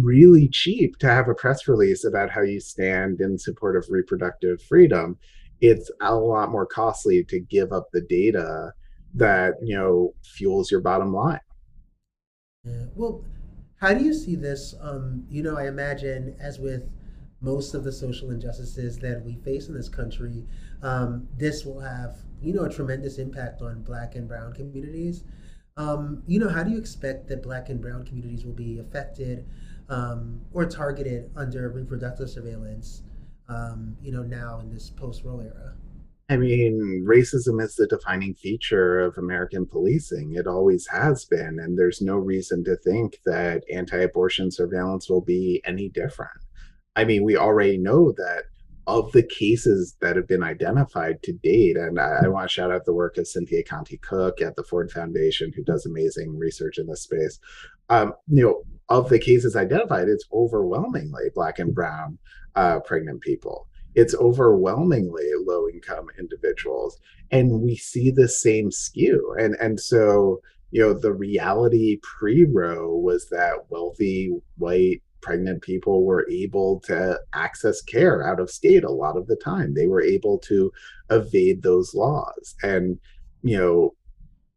really 0.03 0.47
cheap 0.49 0.97
to 0.99 1.07
have 1.07 1.27
a 1.27 1.33
press 1.33 1.67
release 1.67 2.05
about 2.05 2.29
how 2.29 2.41
you 2.41 2.59
stand 2.59 3.21
in 3.21 3.37
support 3.37 3.75
of 3.75 3.85
reproductive 3.89 4.61
freedom. 4.63 5.17
It's 5.61 5.91
a 6.01 6.15
lot 6.15 6.51
more 6.51 6.65
costly 6.65 7.23
to 7.25 7.39
give 7.39 7.71
up 7.71 7.87
the 7.91 8.01
data 8.01 8.71
that, 9.15 9.55
you 9.61 9.75
know, 9.75 10.13
fuels 10.23 10.71
your 10.71 10.81
bottom 10.81 11.13
line. 11.13 11.39
yeah. 12.63 12.85
Well, 12.95 13.23
how 13.79 13.93
do 13.93 14.03
you 14.03 14.13
see 14.13 14.35
this? 14.35 14.75
Um, 14.81 15.25
you 15.29 15.41
know, 15.41 15.57
I 15.57 15.67
imagine, 15.67 16.35
as 16.39 16.59
with 16.59 16.89
most 17.41 17.73
of 17.73 17.83
the 17.83 17.91
social 17.91 18.31
injustices 18.31 18.97
that 18.99 19.23
we 19.23 19.35
face 19.35 19.67
in 19.67 19.73
this 19.73 19.89
country, 19.89 20.45
um, 20.81 21.27
this 21.37 21.65
will 21.65 21.79
have, 21.79 22.17
you 22.41 22.53
know, 22.53 22.63
a 22.63 22.69
tremendous 22.69 23.17
impact 23.17 23.61
on 23.61 23.83
Black 23.83 24.15
and 24.15 24.27
Brown 24.27 24.53
communities. 24.53 25.23
Um, 25.77 26.23
you 26.27 26.39
know, 26.39 26.49
how 26.49 26.63
do 26.63 26.71
you 26.71 26.77
expect 26.77 27.27
that 27.29 27.41
Black 27.41 27.69
and 27.69 27.81
Brown 27.81 28.05
communities 28.05 28.45
will 28.45 28.53
be 28.53 28.79
affected 28.79 29.45
um, 29.87 30.41
or 30.51 30.65
targeted 30.65 31.31
under 31.35 31.69
reproductive 31.69 32.29
surveillance? 32.29 33.03
Um, 33.47 33.97
you 34.01 34.11
know, 34.11 34.21
now 34.21 34.59
in 34.59 34.71
this 34.71 34.89
post-Roe 34.89 35.39
era. 35.39 35.73
I 36.31 36.37
mean, 36.37 37.03
racism 37.07 37.59
is 37.63 37.75
the 37.75 37.87
defining 37.87 38.35
feature 38.35 38.99
of 38.99 39.17
American 39.17 39.65
policing. 39.65 40.35
It 40.35 40.45
always 40.45 40.85
has 40.87 41.25
been. 41.25 41.57
And 41.59 41.75
there's 41.75 42.01
no 42.01 42.17
reason 42.17 42.63
to 42.65 42.75
think 42.75 43.17
that 43.25 43.63
anti 43.73 43.97
abortion 43.97 44.51
surveillance 44.51 45.09
will 45.09 45.21
be 45.21 45.59
any 45.65 45.89
different. 45.89 46.45
I 46.95 47.03
mean, 47.05 47.23
we 47.23 47.35
already 47.35 47.79
know 47.79 48.11
that 48.11 48.43
of 48.89 49.11
the 49.11 49.23
cases 49.23 49.95
that 50.01 50.15
have 50.15 50.27
been 50.27 50.43
identified 50.43 51.21
to 51.23 51.33
date, 51.33 51.77
and 51.77 51.99
I, 51.99 52.21
I 52.23 52.27
want 52.27 52.49
to 52.49 52.53
shout 52.53 52.71
out 52.71 52.85
the 52.85 52.93
work 52.93 53.17
of 53.17 53.27
Cynthia 53.27 53.63
Conti 53.63 53.97
Cook 53.97 54.41
at 54.41 54.55
the 54.55 54.63
Ford 54.63 54.91
Foundation, 54.91 55.51
who 55.55 55.63
does 55.63 55.85
amazing 55.85 56.37
research 56.37 56.77
in 56.77 56.87
this 56.87 57.03
space. 57.03 57.39
Um, 57.89 58.13
you 58.27 58.43
know, 58.43 58.63
of 58.89 59.09
the 59.09 59.19
cases 59.19 59.55
identified, 59.55 60.07
it's 60.07 60.27
overwhelmingly 60.33 61.29
Black 61.33 61.59
and 61.59 61.73
Brown 61.73 62.17
uh, 62.55 62.79
pregnant 62.79 63.21
people 63.21 63.67
it's 63.95 64.15
overwhelmingly 64.15 65.29
low 65.45 65.67
income 65.67 66.07
individuals 66.17 66.99
and 67.31 67.61
we 67.61 67.75
see 67.75 68.11
the 68.11 68.27
same 68.27 68.71
skew 68.71 69.35
and 69.39 69.55
and 69.55 69.79
so 69.79 70.39
you 70.71 70.81
know 70.81 70.93
the 70.93 71.13
reality 71.13 71.99
pre-roe 72.03 72.95
was 72.95 73.27
that 73.29 73.53
wealthy 73.69 74.31
white 74.57 75.01
pregnant 75.21 75.61
people 75.61 76.05
were 76.05 76.27
able 76.29 76.79
to 76.81 77.19
access 77.33 77.81
care 77.81 78.27
out 78.27 78.39
of 78.39 78.49
state 78.49 78.83
a 78.83 78.91
lot 78.91 79.17
of 79.17 79.27
the 79.27 79.35
time. 79.35 79.73
They 79.73 79.87
were 79.87 80.01
able 80.01 80.39
to 80.39 80.71
evade 81.09 81.63
those 81.63 81.93
laws. 81.93 82.55
And 82.63 82.99
you 83.41 83.57
know 83.57 83.93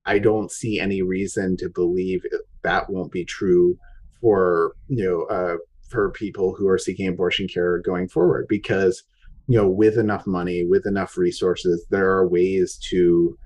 i 0.06 0.18
don't 0.18 0.50
see 0.50 0.80
any 0.80 1.02
reason 1.02 1.56
to 1.56 1.68
believe 1.68 2.22
that 2.62 2.90
won't 2.90 3.12
be 3.12 3.24
true 3.24 3.78
for 4.20 4.74
you 4.88 5.04
know 5.04 5.22
uh, 5.24 5.56
for 5.88 6.10
people 6.10 6.54
who 6.54 6.68
are 6.68 6.78
seeking 6.78 7.08
abortion 7.08 7.46
care 7.46 7.78
going 7.78 8.08
forward 8.08 8.46
because 8.48 9.02
you 9.46 9.56
know 9.56 9.68
with 9.68 9.98
enough 9.98 10.26
money 10.26 10.64
with 10.64 10.86
enough 10.86 11.16
resources 11.16 11.86
there 11.90 12.10
are 12.10 12.28
ways 12.28 12.76
to 12.76 13.36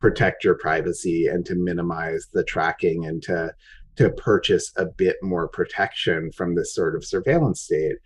protect 0.00 0.44
your 0.44 0.54
privacy 0.54 1.26
and 1.26 1.46
to 1.46 1.54
minimize 1.54 2.26
the 2.32 2.44
tracking 2.44 3.06
and 3.06 3.22
to 3.22 3.52
to 3.96 4.10
purchase 4.10 4.72
a 4.76 4.86
bit 4.86 5.16
more 5.22 5.48
protection 5.48 6.30
from 6.32 6.54
this 6.54 6.74
sort 6.74 6.94
of 6.94 7.04
surveillance 7.04 7.60
state 7.60 7.96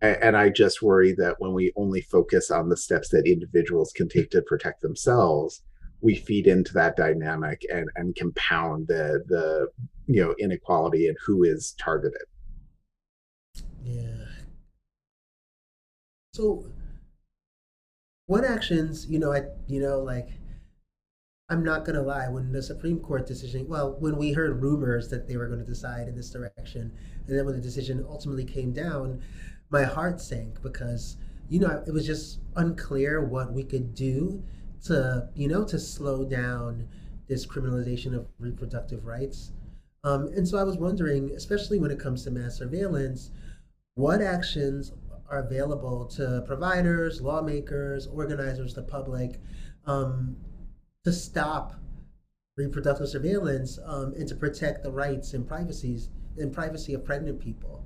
and 0.00 0.36
i 0.36 0.48
just 0.48 0.82
worry 0.82 1.12
that 1.12 1.36
when 1.38 1.52
we 1.52 1.72
only 1.76 2.00
focus 2.00 2.50
on 2.50 2.68
the 2.68 2.76
steps 2.76 3.08
that 3.08 3.26
individuals 3.26 3.92
can 3.92 4.08
take 4.08 4.30
to 4.30 4.42
protect 4.42 4.80
themselves 4.80 5.62
we 6.00 6.14
feed 6.14 6.46
into 6.46 6.72
that 6.72 6.96
dynamic 6.96 7.62
and 7.72 7.88
and 7.96 8.16
compound 8.16 8.86
the 8.88 9.22
the 9.26 9.68
you 10.06 10.22
know 10.24 10.34
inequality 10.38 11.06
in 11.06 11.14
who 11.24 11.44
is 11.44 11.74
targeted 11.78 12.22
Yeah. 13.82 14.26
So, 16.34 16.64
what 18.26 18.44
actions, 18.44 19.06
you 19.08 19.18
know, 19.18 19.32
I, 19.32 19.44
you 19.66 19.80
know, 19.80 20.00
like 20.00 20.28
I'm 21.50 21.64
not 21.64 21.84
going 21.84 21.96
to 21.96 22.02
lie, 22.02 22.28
when 22.28 22.52
the 22.52 22.62
Supreme 22.62 23.00
Court 23.00 23.26
decision, 23.26 23.66
well, 23.66 23.96
when 23.98 24.16
we 24.16 24.32
heard 24.32 24.62
rumors 24.62 25.08
that 25.08 25.26
they 25.26 25.36
were 25.36 25.48
going 25.48 25.58
to 25.58 25.66
decide 25.66 26.06
in 26.06 26.14
this 26.14 26.30
direction, 26.30 26.92
and 27.26 27.36
then 27.36 27.44
when 27.44 27.56
the 27.56 27.60
decision 27.60 28.06
ultimately 28.08 28.44
came 28.44 28.72
down, 28.72 29.20
my 29.68 29.82
heart 29.82 30.20
sank 30.20 30.62
because, 30.62 31.16
you 31.48 31.58
know, 31.58 31.82
it 31.86 31.92
was 31.92 32.06
just 32.06 32.38
unclear 32.54 33.24
what 33.24 33.52
we 33.52 33.64
could 33.64 33.96
do 33.96 34.44
to, 34.84 35.28
you 35.34 35.48
know, 35.48 35.64
to 35.64 35.78
slow 35.78 36.24
down 36.24 36.86
this 37.28 37.44
criminalization 37.46 38.14
of 38.14 38.28
reproductive 38.38 39.04
rights. 39.04 39.50
Um, 40.04 40.28
and 40.28 40.46
so 40.46 40.56
I 40.56 40.62
was 40.62 40.76
wondering, 40.76 41.32
especially 41.32 41.80
when 41.80 41.90
it 41.90 41.98
comes 41.98 42.22
to 42.24 42.30
mass 42.30 42.58
surveillance, 42.58 43.32
what 43.94 44.22
actions 44.22 44.92
are 45.28 45.40
available 45.40 46.06
to 46.06 46.44
providers, 46.46 47.20
lawmakers, 47.20 48.06
organizers, 48.06 48.72
the 48.74 48.82
public, 48.82 49.40
um, 49.86 50.36
to 51.04 51.12
stop 51.12 51.74
reproductive 52.56 53.08
surveillance 53.08 53.78
um, 53.86 54.12
and 54.16 54.28
to 54.28 54.34
protect 54.34 54.82
the 54.82 54.90
rights 54.90 55.32
and 55.32 55.46
privacies 55.46 56.10
and 56.36 56.52
privacy 56.52 56.94
of 56.94 57.04
pregnant 57.04 57.40
people. 57.40 57.84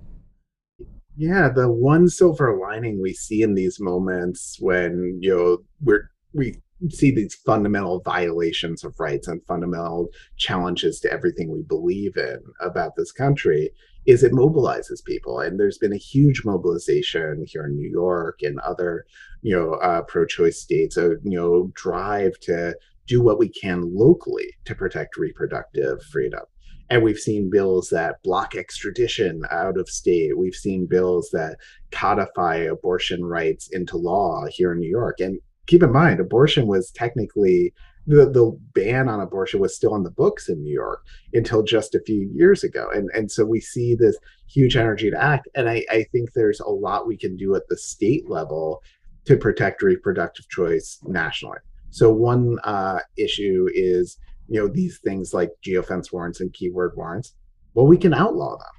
Yeah, 1.16 1.48
the 1.48 1.70
one 1.70 2.08
silver 2.08 2.58
lining 2.60 3.00
we 3.00 3.12
see 3.14 3.42
in 3.42 3.54
these 3.54 3.78
moments 3.80 4.58
when 4.60 5.18
you 5.20 5.36
know 5.36 5.58
we're 5.80 6.10
we 6.32 6.60
see 6.90 7.10
these 7.10 7.34
fundamental 7.34 8.00
violations 8.00 8.84
of 8.84 8.98
rights 8.98 9.28
and 9.28 9.40
fundamental 9.46 10.08
challenges 10.36 10.98
to 11.00 11.12
everything 11.12 11.50
we 11.50 11.62
believe 11.62 12.16
in 12.16 12.40
about 12.60 12.96
this 12.96 13.12
country 13.12 13.70
is 14.06 14.22
it 14.22 14.32
mobilizes 14.32 15.02
people 15.02 15.38
and 15.38 15.58
there's 15.58 15.78
been 15.78 15.92
a 15.92 15.96
huge 15.96 16.44
mobilization 16.44 17.44
here 17.46 17.64
in 17.64 17.76
new 17.76 17.88
york 17.88 18.40
and 18.42 18.58
other 18.60 19.06
you 19.40 19.56
know 19.56 19.74
uh, 19.74 20.02
pro-choice 20.02 20.60
states 20.60 20.96
a 20.96 21.10
you 21.22 21.38
know 21.38 21.70
drive 21.74 22.38
to 22.40 22.76
do 23.06 23.22
what 23.22 23.38
we 23.38 23.48
can 23.48 23.82
locally 23.94 24.54
to 24.64 24.74
protect 24.74 25.16
reproductive 25.16 26.02
freedom 26.04 26.42
and 26.90 27.02
we've 27.02 27.18
seen 27.18 27.50
bills 27.50 27.88
that 27.90 28.22
block 28.22 28.54
extradition 28.54 29.42
out 29.50 29.78
of 29.78 29.88
state 29.88 30.36
we've 30.38 30.54
seen 30.54 30.86
bills 30.86 31.30
that 31.32 31.56
codify 31.90 32.56
abortion 32.56 33.24
rights 33.24 33.68
into 33.72 33.96
law 33.96 34.44
here 34.50 34.72
in 34.72 34.78
new 34.78 34.90
york 34.90 35.20
and 35.20 35.38
keep 35.66 35.82
in 35.82 35.92
mind 35.92 36.20
abortion 36.20 36.66
was 36.66 36.90
technically 36.90 37.72
the, 38.06 38.28
the 38.30 38.56
ban 38.74 39.08
on 39.08 39.20
abortion 39.20 39.60
was 39.60 39.74
still 39.74 39.94
on 39.94 40.02
the 40.02 40.10
books 40.10 40.48
in 40.48 40.62
New 40.62 40.72
York 40.72 41.04
until 41.32 41.62
just 41.62 41.94
a 41.94 42.02
few 42.04 42.28
years 42.34 42.62
ago. 42.62 42.88
And, 42.92 43.08
and 43.14 43.30
so 43.30 43.44
we 43.44 43.60
see 43.60 43.94
this 43.94 44.16
huge 44.46 44.76
energy 44.76 45.10
to 45.10 45.22
act. 45.22 45.48
And 45.54 45.68
I, 45.68 45.84
I 45.90 46.04
think 46.12 46.32
there's 46.32 46.60
a 46.60 46.68
lot 46.68 47.06
we 47.06 47.16
can 47.16 47.36
do 47.36 47.54
at 47.54 47.66
the 47.68 47.78
state 47.78 48.28
level 48.28 48.82
to 49.24 49.36
protect 49.36 49.82
reproductive 49.82 50.48
choice 50.50 50.98
nationally. 51.04 51.58
So 51.94 52.12
one 52.12 52.58
uh, 52.64 52.98
issue 53.16 53.68
is, 53.72 54.18
you 54.48 54.60
know, 54.60 54.66
these 54.66 54.98
things 54.98 55.32
like 55.32 55.50
geofence 55.64 56.12
warrants 56.12 56.40
and 56.40 56.52
keyword 56.52 56.96
warrants. 56.96 57.36
Well, 57.74 57.86
we 57.86 57.96
can 57.96 58.12
outlaw 58.12 58.58
them. 58.58 58.72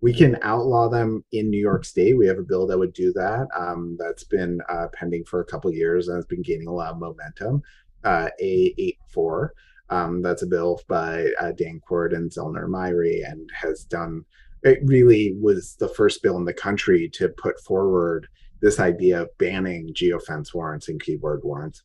We 0.00 0.14
can 0.14 0.38
outlaw 0.42 0.88
them 0.88 1.24
in 1.32 1.50
New 1.50 1.58
York 1.58 1.84
State. 1.84 2.16
We 2.16 2.28
have 2.28 2.38
a 2.38 2.44
bill 2.44 2.68
that 2.68 2.78
would 2.78 2.92
do 2.92 3.12
that. 3.14 3.48
Um, 3.58 3.96
that's 3.98 4.22
been 4.22 4.60
uh, 4.68 4.86
pending 4.92 5.24
for 5.24 5.40
a 5.40 5.44
couple 5.44 5.72
years 5.72 6.06
and 6.06 6.14
has 6.14 6.26
been 6.26 6.42
gaining 6.42 6.68
a 6.68 6.72
lot 6.72 6.92
of 6.92 7.00
momentum 7.00 7.60
uh, 8.04 8.28
A84. 8.40 9.48
Um, 9.88 10.22
that's 10.22 10.42
a 10.42 10.46
bill 10.46 10.80
by 10.86 11.26
uh, 11.40 11.50
Dan 11.50 11.80
Quart 11.84 12.12
and 12.12 12.30
Zellnor 12.30 12.68
Myrie 12.68 13.28
and 13.28 13.50
has 13.52 13.82
done, 13.82 14.24
it 14.62 14.78
really 14.84 15.34
was 15.40 15.74
the 15.80 15.88
first 15.88 16.22
bill 16.22 16.36
in 16.36 16.44
the 16.44 16.54
country 16.54 17.10
to 17.14 17.30
put 17.30 17.58
forward 17.58 18.28
this 18.62 18.78
idea 18.78 19.22
of 19.22 19.38
banning 19.38 19.92
geofence 19.92 20.54
warrants 20.54 20.88
and 20.88 21.02
keyword 21.02 21.40
warrants. 21.42 21.82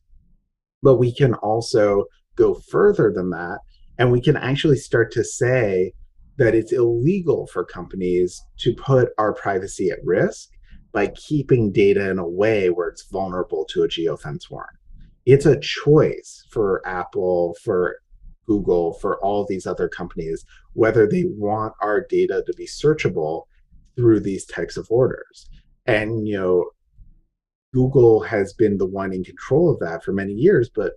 But 0.86 0.96
we 0.96 1.12
can 1.12 1.34
also 1.34 2.04
go 2.36 2.54
further 2.54 3.12
than 3.12 3.30
that, 3.30 3.58
and 3.98 4.12
we 4.12 4.20
can 4.20 4.36
actually 4.36 4.76
start 4.76 5.10
to 5.12 5.24
say 5.24 5.92
that 6.38 6.54
it's 6.54 6.72
illegal 6.72 7.48
for 7.48 7.64
companies 7.64 8.40
to 8.58 8.72
put 8.74 9.08
our 9.18 9.32
privacy 9.32 9.90
at 9.90 9.98
risk 10.04 10.50
by 10.92 11.08
keeping 11.08 11.72
data 11.72 12.10
in 12.10 12.18
a 12.18 12.28
way 12.28 12.70
where 12.70 12.88
it's 12.88 13.08
vulnerable 13.10 13.64
to 13.70 13.82
a 13.82 13.88
geofence 13.88 14.50
warrant 14.50 14.76
it's 15.26 15.44
a 15.44 15.58
choice 15.58 16.44
for 16.50 16.80
Apple, 16.86 17.56
for 17.62 17.96
Google, 18.46 18.94
for 18.94 19.18
all 19.24 19.44
these 19.44 19.66
other 19.66 19.88
companies, 19.88 20.44
whether 20.74 21.06
they 21.06 21.24
want 21.26 21.74
our 21.82 22.00
data 22.00 22.44
to 22.46 22.52
be 22.54 22.66
searchable 22.66 23.42
through 23.96 24.20
these 24.20 24.46
types 24.46 24.76
of 24.76 24.86
orders. 24.88 25.48
And, 25.84 26.28
you 26.28 26.38
know, 26.38 26.70
Google 27.76 28.22
has 28.22 28.54
been 28.54 28.78
the 28.78 28.86
one 28.86 29.12
in 29.12 29.22
control 29.22 29.70
of 29.70 29.78
that 29.80 30.02
for 30.02 30.14
many 30.14 30.32
years, 30.32 30.70
but 30.74 30.94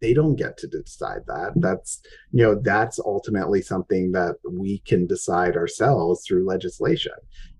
they 0.00 0.14
don't 0.14 0.36
get 0.36 0.56
to 0.56 0.66
decide 0.66 1.20
that. 1.26 1.52
That's, 1.56 2.00
you 2.32 2.42
know, 2.42 2.58
that's 2.64 2.98
ultimately 2.98 3.60
something 3.60 4.12
that 4.12 4.36
we 4.50 4.78
can 4.86 5.06
decide 5.06 5.54
ourselves 5.54 6.24
through 6.26 6.48
legislation. 6.48 7.12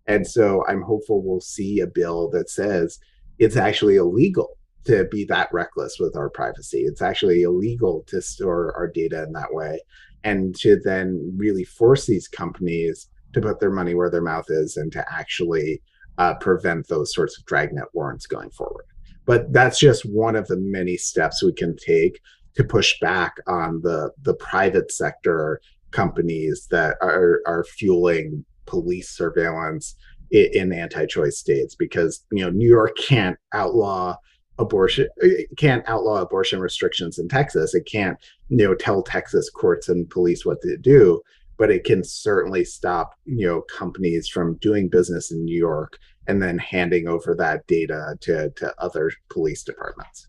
And 0.07 0.27
so 0.27 0.64
I'm 0.66 0.81
hopeful 0.81 1.22
we'll 1.22 1.42
see 1.42 1.81
a 1.81 1.87
bill 1.87 2.31
that 2.31 2.48
says 2.48 2.98
it's 3.38 3.59
actually 3.59 3.96
illegal 3.96 4.57
to 4.87 5.05
be 5.11 5.27
that 5.27 5.50
reckless 5.53 5.98
with 6.00 6.16
our 6.16 6.31
privacy. 6.31 6.85
It's 6.87 7.03
actually 7.03 7.42
illegal 7.42 8.03
to 8.07 8.22
store 8.22 8.74
our 8.79 8.88
data 8.88 9.24
in 9.24 9.33
that 9.33 9.53
way 9.53 9.79
and 10.22 10.57
to 10.61 10.81
then 10.83 11.35
really 11.37 11.64
force 11.64 12.07
these 12.07 12.29
companies 12.29 13.11
to 13.35 13.42
put 13.42 13.61
their 13.61 13.70
money 13.70 13.94
where 13.94 14.11
their 14.11 14.22
mouth 14.22 14.46
is 14.48 14.79
and 14.79 14.90
to 14.92 15.05
actually 15.12 15.83
uh, 16.18 16.35
prevent 16.35 16.88
those 16.88 17.14
sorts 17.14 17.38
of 17.38 17.44
dragnet 17.44 17.88
warrants 17.92 18.27
going 18.27 18.50
forward. 18.50 18.87
But 19.27 19.53
that's 19.53 19.79
just 19.79 20.05
one 20.05 20.37
of 20.37 20.46
the 20.48 20.59
many 20.59 20.96
steps 20.96 21.42
we 21.42 21.53
can 21.53 21.77
take 21.77 22.20
to 22.57 22.64
push 22.64 22.98
back 23.00 23.37
on 23.46 23.81
the 23.83 24.11
the 24.22 24.35
private 24.35 24.92
sector 24.92 25.61
companies 25.90 26.66
that 26.70 26.96
are 27.00 27.40
are 27.46 27.64
fueling 27.64 28.44
police 28.66 29.11
surveillance 29.11 29.96
in, 30.31 30.50
in 30.53 30.72
anti-choice 30.72 31.38
states 31.38 31.74
because 31.74 32.24
you 32.31 32.44
know 32.44 32.50
New 32.50 32.68
York 32.68 32.96
can't 32.96 33.38
outlaw 33.53 34.16
abortion 34.59 35.09
it 35.16 35.48
can't 35.57 35.88
outlaw 35.88 36.20
abortion 36.20 36.61
restrictions 36.61 37.18
in 37.18 37.29
Texas. 37.29 37.74
It 37.74 37.88
can't, 37.90 38.18
you 38.48 38.59
know, 38.59 38.74
tell 38.74 39.03
Texas 39.03 39.50
courts 39.50 39.88
and 39.88 40.09
police 40.09 40.44
what 40.44 40.61
to 40.62 40.77
do, 40.77 41.20
but 41.57 41.71
it 41.71 41.85
can 41.85 42.03
certainly 42.05 42.64
stop, 42.64 43.14
you 43.25 43.47
know, 43.47 43.62
companies 43.62 44.29
from 44.29 44.57
doing 44.59 44.88
business 44.88 45.31
in 45.31 45.45
New 45.45 45.57
York 45.57 45.99
and 46.27 46.43
then 46.43 46.59
handing 46.59 47.07
over 47.07 47.35
that 47.35 47.67
data 47.67 48.17
to 48.21 48.51
to 48.51 48.75
other 48.79 49.11
police 49.31 49.62
departments. 49.62 50.29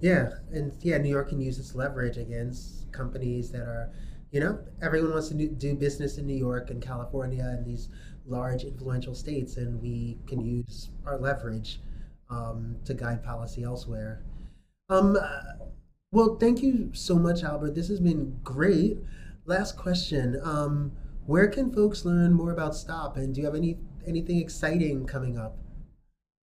Yeah, 0.00 0.30
and 0.52 0.72
yeah, 0.80 0.98
New 0.98 1.08
York 1.10 1.28
can 1.28 1.40
use 1.40 1.58
its 1.58 1.74
leverage 1.74 2.16
against 2.16 2.90
companies 2.92 3.50
that 3.52 3.62
are, 3.62 3.92
you 4.32 4.40
know, 4.40 4.58
everyone 4.82 5.12
wants 5.12 5.28
to 5.28 5.34
do 5.34 5.74
business 5.74 6.18
in 6.18 6.26
New 6.26 6.36
York 6.36 6.70
and 6.70 6.82
California 6.82 7.44
and 7.44 7.64
these 7.64 7.88
large 8.26 8.64
influential 8.64 9.14
states, 9.14 9.56
and 9.56 9.80
we 9.80 10.18
can 10.26 10.44
use 10.44 10.90
our 11.06 11.18
leverage 11.18 11.80
um, 12.30 12.76
to 12.84 12.94
guide 12.94 13.22
policy 13.22 13.62
elsewhere. 13.62 14.24
Um, 14.88 15.16
well, 16.10 16.36
thank 16.36 16.62
you 16.62 16.90
so 16.92 17.16
much, 17.16 17.42
Albert. 17.42 17.74
This 17.74 17.88
has 17.88 18.00
been 18.00 18.38
great. 18.42 18.98
Last 19.44 19.76
question: 19.76 20.38
um, 20.42 20.92
Where 21.26 21.48
can 21.48 21.72
folks 21.72 22.04
learn 22.04 22.32
more 22.32 22.52
about 22.52 22.76
Stop, 22.76 23.16
and 23.16 23.34
do 23.34 23.40
you 23.40 23.46
have 23.46 23.56
any 23.56 23.78
anything 24.06 24.38
exciting 24.38 25.04
coming 25.04 25.36
up? 25.36 25.56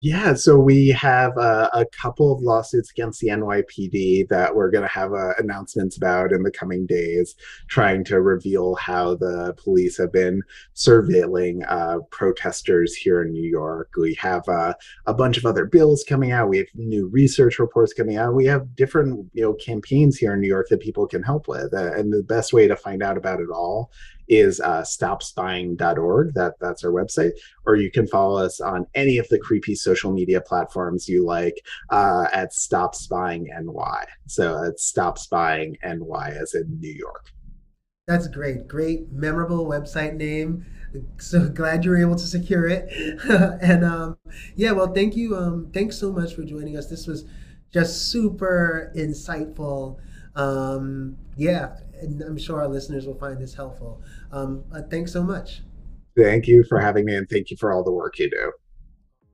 Yeah, 0.02 0.34
so 0.34 0.58
we 0.58 0.88
have 0.88 1.38
a, 1.38 1.70
a, 1.72 1.86
couple 1.86 2.30
of 2.30 2.42
lawsuits 2.42 2.90
against 2.90 3.18
the 3.20 3.28
NYPD 3.28 4.28
that 4.28 4.54
we're 4.54 4.70
going 4.70 4.82
to 4.82 4.88
have 4.88 5.14
uh, 5.14 5.32
announcements 5.38 5.96
about 5.96 6.32
in 6.32 6.42
the 6.42 6.50
coming 6.50 6.84
days, 6.84 7.34
trying 7.68 8.04
to 8.04 8.20
reveal 8.20 8.74
how 8.74 9.14
the 9.14 9.54
police 9.56 9.96
have 9.96 10.12
been 10.12 10.42
surveilling 10.74 11.64
uh, 11.66 12.00
protesters 12.10 12.94
here 12.94 13.22
in 13.22 13.32
New 13.32 13.48
York. 13.48 13.88
We 13.96 14.12
have 14.16 14.46
uh, 14.48 14.74
a 15.06 15.14
bunch 15.14 15.38
of 15.38 15.46
other 15.46 15.64
bills 15.64 16.04
coming 16.06 16.30
out. 16.30 16.50
We 16.50 16.58
have 16.58 16.66
new 16.74 17.06
research 17.06 17.58
reports 17.58 17.94
coming 17.94 18.18
out. 18.18 18.34
We 18.34 18.44
have 18.44 18.76
different, 18.76 19.30
you 19.32 19.44
know, 19.44 19.54
campaigns 19.54 20.18
here 20.18 20.34
in 20.34 20.40
New 20.42 20.48
York 20.48 20.68
that 20.68 20.80
people 20.80 21.06
can 21.06 21.22
help 21.22 21.48
with. 21.48 21.72
Uh, 21.72 21.94
and 21.94 22.12
the 22.12 22.22
best 22.22 22.52
way 22.52 22.68
to 22.68 22.76
find 22.76 23.02
out 23.02 23.16
about 23.16 23.40
it 23.40 23.48
all 23.50 23.90
is 24.28 24.60
uh, 24.60 24.82
stopspying.org. 24.82 26.34
That 26.34 26.54
that's 26.60 26.84
our 26.84 26.90
website. 26.90 27.32
Or 27.66 27.76
you 27.76 27.90
can 27.90 28.06
follow 28.06 28.38
us 28.38 28.60
on 28.60 28.86
any 28.94 29.18
of 29.18 29.28
the 29.28 29.38
creepy 29.38 29.74
social 29.74 30.12
media 30.12 30.40
platforms 30.40 31.08
you 31.08 31.24
like 31.24 31.60
uh, 31.90 32.26
at 32.32 32.52
Stop 32.52 32.94
Spying 32.94 33.48
NY. 33.60 34.04
So 34.26 34.62
it's 34.62 34.84
Stop 34.84 35.18
Spying 35.18 35.76
NY 35.82 36.36
as 36.40 36.54
in 36.54 36.78
New 36.80 36.92
York. 36.92 37.26
That's 38.06 38.28
great. 38.28 38.68
Great, 38.68 39.10
memorable 39.10 39.66
website 39.66 40.14
name. 40.14 40.64
So 41.18 41.48
glad 41.48 41.84
you 41.84 41.90
were 41.90 42.00
able 42.00 42.14
to 42.14 42.26
secure 42.26 42.68
it. 42.68 42.88
and 43.60 43.84
um, 43.84 44.16
yeah, 44.54 44.72
well, 44.72 44.92
thank 44.92 45.16
you. 45.16 45.36
Um, 45.36 45.70
thanks 45.74 45.98
so 45.98 46.12
much 46.12 46.34
for 46.34 46.44
joining 46.44 46.76
us. 46.76 46.86
This 46.86 47.06
was 47.06 47.24
just 47.72 48.10
super 48.10 48.92
insightful. 48.96 49.98
Um, 50.36 51.16
yeah, 51.36 51.76
and 52.00 52.22
I'm 52.22 52.38
sure 52.38 52.60
our 52.60 52.68
listeners 52.68 53.06
will 53.06 53.18
find 53.18 53.40
this 53.40 53.54
helpful. 53.54 54.00
Um, 54.30 54.64
uh, 54.72 54.82
thanks 54.82 55.12
so 55.12 55.22
much. 55.22 55.62
Thank 56.16 56.46
you 56.46 56.64
for 56.64 56.80
having 56.80 57.04
me, 57.04 57.14
and 57.14 57.28
thank 57.28 57.50
you 57.50 57.56
for 57.56 57.72
all 57.72 57.84
the 57.84 57.92
work 57.92 58.18
you 58.18 58.30
do. 58.30 58.52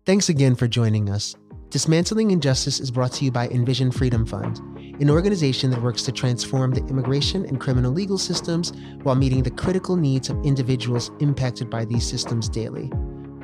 Thanks 0.05 0.29
again 0.29 0.57
for 0.57 0.66
joining 0.66 1.09
us. 1.09 1.37
Dismantling 1.71 2.33
Injustice 2.33 2.81
is 2.81 2.90
brought 2.90 3.12
to 3.12 3.25
you 3.25 3.31
by 3.31 3.49
Envision 3.49 3.90
Freedom 3.90 4.27
Fund, 4.27 4.59
an 5.01 5.09
organization 5.09 5.71
that 5.71 5.81
works 5.81 6.03
to 6.03 6.12
transform 6.12 6.73
the 6.73 6.85
immigration 6.87 7.47
and 7.47 7.61
criminal 7.61 7.92
legal 7.92 8.18
systems 8.18 8.73
while 9.05 9.14
meeting 9.14 9.42
the 9.42 9.51
critical 9.51 9.97
needs 9.97 10.29
of 10.29 10.45
individuals 10.45 11.11
impacted 11.21 11.71
by 11.71 11.85
these 11.85 12.07
systems 12.07 12.49
daily. 12.49 12.90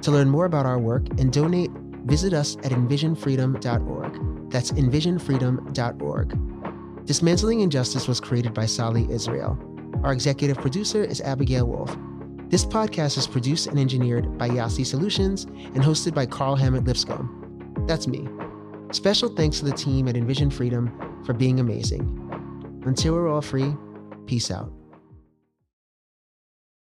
To 0.03 0.11
learn 0.11 0.29
more 0.29 0.45
about 0.45 0.67
our 0.67 0.79
work 0.79 1.09
and 1.19 1.33
donate, 1.33 1.71
visit 2.05 2.35
us 2.35 2.57
at 2.65 2.73
envisionfreedom.org. 2.73 4.51
That's 4.51 4.73
envisionfreedom.org. 4.73 7.07
Dismantling 7.07 7.61
Injustice 7.61 8.09
was 8.09 8.21
created 8.21 8.53
by 8.53 8.67
Sally 8.67 9.07
Israel. 9.11 9.59
Our 10.03 10.13
executive 10.13 10.59
producer 10.59 11.03
is 11.03 11.23
Abigail 11.23 11.67
Wolf. 11.67 11.97
This 12.49 12.65
podcast 12.65 13.19
is 13.19 13.27
produced 13.27 13.67
and 13.67 13.79
engineered 13.79 14.39
by 14.39 14.47
Yasi 14.47 14.83
Solutions 14.83 15.45
and 15.45 15.83
hosted 15.83 16.15
by 16.15 16.25
Carl 16.25 16.57
Hammett 16.57 16.85
Lipscomb. 16.85 17.85
That's 17.87 18.07
me. 18.07 18.27
Special 18.91 19.29
thanks 19.29 19.59
to 19.59 19.67
the 19.67 19.73
team 19.73 20.09
at 20.09 20.17
Envision 20.17 20.51
Freedom 20.51 20.91
for 21.27 21.35
being 21.35 21.61
amazing. 21.61 22.07
Until 22.87 23.13
we're 23.15 23.29
all 23.29 23.43
free, 23.43 23.75
peace 24.25 24.51
out. 24.51 24.73